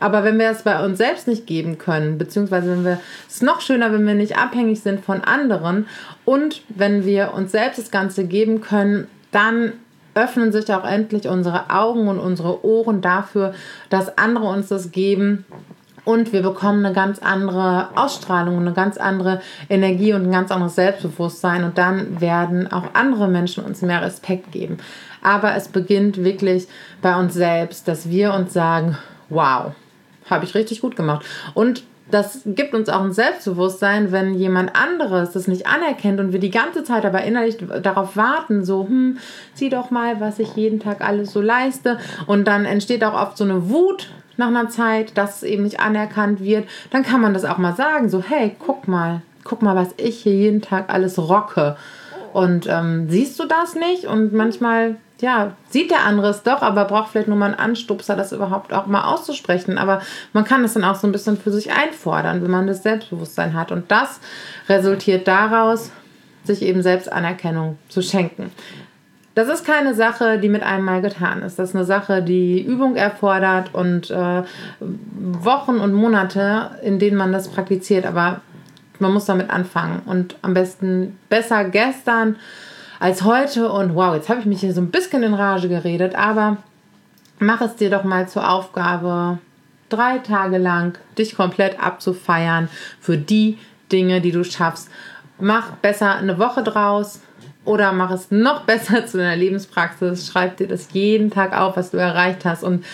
aber 0.00 0.24
wenn 0.24 0.38
wir 0.38 0.50
es 0.50 0.62
bei 0.62 0.84
uns 0.84 0.98
selbst 0.98 1.26
nicht 1.26 1.46
geben 1.46 1.78
können, 1.78 2.18
beziehungsweise 2.18 2.70
wenn 2.70 2.84
wir 2.84 3.00
es 3.28 3.36
ist 3.36 3.42
noch 3.42 3.60
schöner, 3.60 3.92
wenn 3.92 4.06
wir 4.06 4.14
nicht 4.14 4.36
abhängig 4.36 4.80
sind 4.80 5.04
von 5.04 5.22
anderen 5.22 5.86
und 6.24 6.62
wenn 6.68 7.04
wir 7.04 7.32
uns 7.32 7.52
selbst 7.52 7.78
das 7.78 7.90
Ganze 7.90 8.24
geben 8.24 8.60
können, 8.60 9.08
dann 9.30 9.72
öffnen 10.16 10.50
sich 10.50 10.72
auch 10.72 10.84
endlich 10.84 11.28
unsere 11.28 11.70
Augen 11.70 12.08
und 12.08 12.18
unsere 12.18 12.64
Ohren 12.64 13.00
dafür, 13.00 13.54
dass 13.90 14.18
andere 14.18 14.46
uns 14.46 14.68
das 14.68 14.90
geben 14.90 15.44
und 16.06 16.32
wir 16.32 16.42
bekommen 16.42 16.86
eine 16.86 16.94
ganz 16.94 17.18
andere 17.18 17.88
Ausstrahlung, 17.96 18.58
eine 18.58 18.72
ganz 18.72 18.96
andere 18.96 19.42
Energie 19.68 20.12
und 20.12 20.22
ein 20.22 20.30
ganz 20.30 20.50
anderes 20.52 20.76
Selbstbewusstsein 20.76 21.64
und 21.64 21.78
dann 21.78 22.20
werden 22.20 22.70
auch 22.72 22.94
andere 22.94 23.28
Menschen 23.28 23.64
uns 23.64 23.82
mehr 23.82 24.02
Respekt 24.02 24.52
geben. 24.52 24.78
Aber 25.20 25.56
es 25.56 25.68
beginnt 25.68 26.22
wirklich 26.22 26.68
bei 27.02 27.16
uns 27.16 27.34
selbst, 27.34 27.88
dass 27.88 28.08
wir 28.08 28.32
uns 28.34 28.52
sagen, 28.52 28.96
wow, 29.28 29.72
habe 30.30 30.44
ich 30.44 30.54
richtig 30.54 30.80
gut 30.80 30.94
gemacht. 30.94 31.26
Und 31.54 31.82
das 32.10 32.42
gibt 32.46 32.74
uns 32.74 32.88
auch 32.88 33.02
ein 33.02 33.12
Selbstbewusstsein, 33.12 34.12
wenn 34.12 34.34
jemand 34.34 34.76
anderes 34.76 35.32
das 35.32 35.48
nicht 35.48 35.66
anerkennt 35.66 36.20
und 36.20 36.32
wir 36.32 36.38
die 36.38 36.50
ganze 36.50 36.84
Zeit 36.84 37.04
aber 37.04 37.22
innerlich 37.22 37.58
darauf 37.82 38.16
warten, 38.16 38.64
so, 38.64 38.86
hm, 38.86 39.18
sieh 39.54 39.70
doch 39.70 39.90
mal, 39.90 40.20
was 40.20 40.38
ich 40.38 40.54
jeden 40.54 40.78
Tag 40.78 41.00
alles 41.00 41.32
so 41.32 41.40
leiste. 41.40 41.98
Und 42.26 42.46
dann 42.46 42.64
entsteht 42.64 43.02
auch 43.02 43.20
oft 43.20 43.36
so 43.36 43.44
eine 43.44 43.68
Wut 43.70 44.08
nach 44.36 44.48
einer 44.48 44.68
Zeit, 44.68 45.18
dass 45.18 45.36
es 45.36 45.42
eben 45.42 45.64
nicht 45.64 45.80
anerkannt 45.80 46.40
wird. 46.40 46.68
Dann 46.90 47.02
kann 47.02 47.20
man 47.20 47.34
das 47.34 47.44
auch 47.44 47.58
mal 47.58 47.74
sagen, 47.74 48.08
so, 48.08 48.22
hey, 48.22 48.54
guck 48.58 48.86
mal, 48.86 49.22
guck 49.42 49.62
mal, 49.62 49.74
was 49.74 49.94
ich 49.96 50.18
hier 50.18 50.34
jeden 50.34 50.62
Tag 50.62 50.92
alles 50.92 51.18
rocke. 51.18 51.76
Und 52.32 52.66
ähm, 52.68 53.08
siehst 53.08 53.40
du 53.40 53.46
das 53.46 53.74
nicht? 53.74 54.04
Und 54.04 54.32
manchmal 54.32 54.96
ja, 55.20 55.52
sieht 55.70 55.90
der 55.90 56.04
andere 56.04 56.28
es 56.28 56.42
doch, 56.42 56.62
aber 56.62 56.84
braucht 56.84 57.10
vielleicht 57.10 57.28
nur 57.28 57.38
mal 57.38 57.46
einen 57.46 57.54
Anstupser, 57.54 58.16
das 58.16 58.32
überhaupt 58.32 58.72
auch 58.72 58.86
mal 58.86 59.04
auszusprechen. 59.04 59.78
Aber 59.78 60.02
man 60.32 60.44
kann 60.44 60.62
es 60.64 60.74
dann 60.74 60.84
auch 60.84 60.96
so 60.96 61.06
ein 61.06 61.12
bisschen 61.12 61.38
für 61.38 61.50
sich 61.50 61.72
einfordern, 61.72 62.42
wenn 62.42 62.50
man 62.50 62.66
das 62.66 62.82
Selbstbewusstsein 62.82 63.54
hat. 63.54 63.72
Und 63.72 63.90
das 63.90 64.20
resultiert 64.68 65.26
daraus, 65.26 65.90
sich 66.44 66.62
eben 66.62 66.82
selbst 66.82 67.10
Anerkennung 67.10 67.78
zu 67.88 68.02
schenken. 68.02 68.52
Das 69.34 69.48
ist 69.48 69.66
keine 69.66 69.94
Sache, 69.94 70.38
die 70.38 70.48
mit 70.48 70.62
einem 70.62 70.84
Mal 70.84 71.02
getan 71.02 71.42
ist. 71.42 71.58
Das 71.58 71.70
ist 71.70 71.76
eine 71.76 71.84
Sache, 71.84 72.22
die 72.22 72.60
Übung 72.62 72.96
erfordert 72.96 73.74
und 73.74 74.10
äh, 74.10 74.42
Wochen 74.80 75.76
und 75.76 75.92
Monate, 75.92 76.70
in 76.82 76.98
denen 76.98 77.18
man 77.18 77.32
das 77.32 77.48
praktiziert. 77.48 78.06
Aber 78.06 78.40
man 78.98 79.12
muss 79.12 79.26
damit 79.26 79.50
anfangen 79.50 80.00
und 80.06 80.36
am 80.40 80.54
besten 80.54 81.18
besser 81.28 81.64
gestern 81.64 82.36
als 82.98 83.22
heute. 83.22 83.70
Und 83.70 83.94
wow, 83.94 84.14
jetzt 84.14 84.28
habe 84.28 84.40
ich 84.40 84.46
mich 84.46 84.60
hier 84.60 84.72
so 84.72 84.80
ein 84.80 84.90
bisschen 84.90 85.22
in 85.22 85.34
Rage 85.34 85.68
geredet, 85.68 86.14
aber 86.14 86.58
mach 87.38 87.60
es 87.60 87.76
dir 87.76 87.90
doch 87.90 88.04
mal 88.04 88.28
zur 88.28 88.48
Aufgabe, 88.50 89.38
drei 89.88 90.18
Tage 90.18 90.58
lang 90.58 90.98
dich 91.18 91.36
komplett 91.36 91.80
abzufeiern 91.80 92.68
für 93.00 93.16
die 93.16 93.58
Dinge, 93.92 94.20
die 94.20 94.32
du 94.32 94.44
schaffst. 94.44 94.88
Mach 95.38 95.72
besser 95.72 96.16
eine 96.16 96.38
Woche 96.38 96.62
draus 96.62 97.20
oder 97.64 97.92
mach 97.92 98.10
es 98.10 98.30
noch 98.30 98.62
besser 98.66 99.06
zu 99.06 99.18
deiner 99.18 99.36
Lebenspraxis. 99.36 100.26
Schreib 100.26 100.56
dir 100.56 100.68
das 100.68 100.88
jeden 100.92 101.30
Tag 101.30 101.56
auf, 101.56 101.76
was 101.76 101.90
du 101.90 101.98
erreicht 101.98 102.44
hast 102.44 102.62
und 102.62 102.84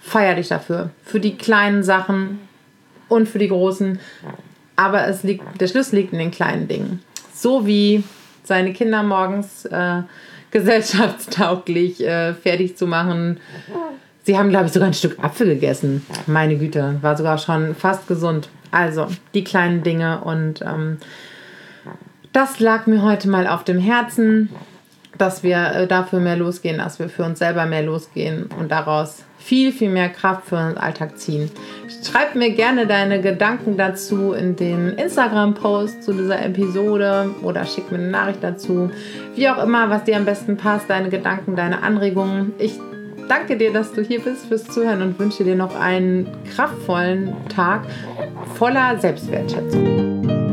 feier 0.00 0.34
dich 0.34 0.48
dafür. 0.48 0.90
Für 1.04 1.20
die 1.20 1.36
kleinen 1.36 1.82
Sachen 1.82 2.40
und 3.08 3.28
für 3.28 3.38
die 3.38 3.48
großen. 3.48 4.00
Aber 4.76 5.06
es 5.06 5.22
liegt, 5.22 5.60
der 5.60 5.68
Schlüssel 5.68 5.96
liegt 5.96 6.12
in 6.12 6.18
den 6.18 6.30
kleinen 6.30 6.68
Dingen. 6.68 7.02
So 7.34 7.66
wie 7.66 8.02
seine 8.50 8.72
Kinder 8.72 9.04
morgens 9.04 9.64
äh, 9.66 10.02
gesellschaftstauglich 10.50 12.04
äh, 12.04 12.34
fertig 12.34 12.76
zu 12.76 12.88
machen. 12.88 13.38
Sie 14.24 14.36
haben, 14.36 14.50
glaube 14.50 14.66
ich, 14.66 14.72
sogar 14.72 14.88
ein 14.88 14.94
Stück 14.94 15.22
Apfel 15.22 15.46
gegessen. 15.46 16.04
Meine 16.26 16.56
Güte, 16.56 16.98
war 17.00 17.16
sogar 17.16 17.38
schon 17.38 17.76
fast 17.76 18.08
gesund. 18.08 18.48
Also, 18.72 19.06
die 19.34 19.44
kleinen 19.44 19.84
Dinge 19.84 20.22
und 20.22 20.62
ähm, 20.62 20.98
das 22.32 22.58
lag 22.58 22.88
mir 22.88 23.02
heute 23.02 23.28
mal 23.28 23.46
auf 23.46 23.62
dem 23.62 23.78
Herzen, 23.78 24.50
dass 25.20 25.42
wir 25.42 25.72
äh, 25.74 25.86
dafür 25.86 26.20
mehr 26.20 26.36
losgehen, 26.36 26.78
dass 26.78 26.98
wir 26.98 27.08
für 27.08 27.24
uns 27.24 27.38
selber 27.38 27.66
mehr 27.66 27.82
losgehen 27.82 28.48
und 28.58 28.70
daraus 28.70 29.24
viel, 29.38 29.72
viel 29.72 29.90
mehr 29.90 30.08
Kraft 30.10 30.46
für 30.46 30.56
den 30.56 30.78
Alltag 30.78 31.18
ziehen. 31.18 31.50
Schreib 32.04 32.34
mir 32.34 32.50
gerne 32.50 32.86
deine 32.86 33.20
Gedanken 33.20 33.76
dazu 33.76 34.32
in 34.32 34.56
den 34.56 34.90
Instagram-Post 34.90 36.02
zu 36.02 36.12
dieser 36.12 36.44
Episode 36.44 37.30
oder 37.42 37.64
schick 37.64 37.90
mir 37.90 37.98
eine 37.98 38.08
Nachricht 38.08 38.42
dazu. 38.42 38.90
Wie 39.34 39.48
auch 39.48 39.62
immer, 39.62 39.90
was 39.90 40.04
dir 40.04 40.16
am 40.16 40.24
besten 40.24 40.56
passt, 40.56 40.88
deine 40.88 41.08
Gedanken, 41.08 41.56
deine 41.56 41.82
Anregungen. 41.82 42.52
Ich 42.58 42.78
danke 43.28 43.56
dir, 43.56 43.72
dass 43.72 43.92
du 43.92 44.02
hier 44.02 44.20
bist 44.20 44.46
fürs 44.46 44.64
Zuhören 44.64 45.02
und 45.02 45.18
wünsche 45.18 45.44
dir 45.44 45.56
noch 45.56 45.74
einen 45.74 46.26
kraftvollen 46.54 47.32
Tag 47.48 47.86
voller 48.54 48.98
Selbstwertschätzung. 48.98 50.49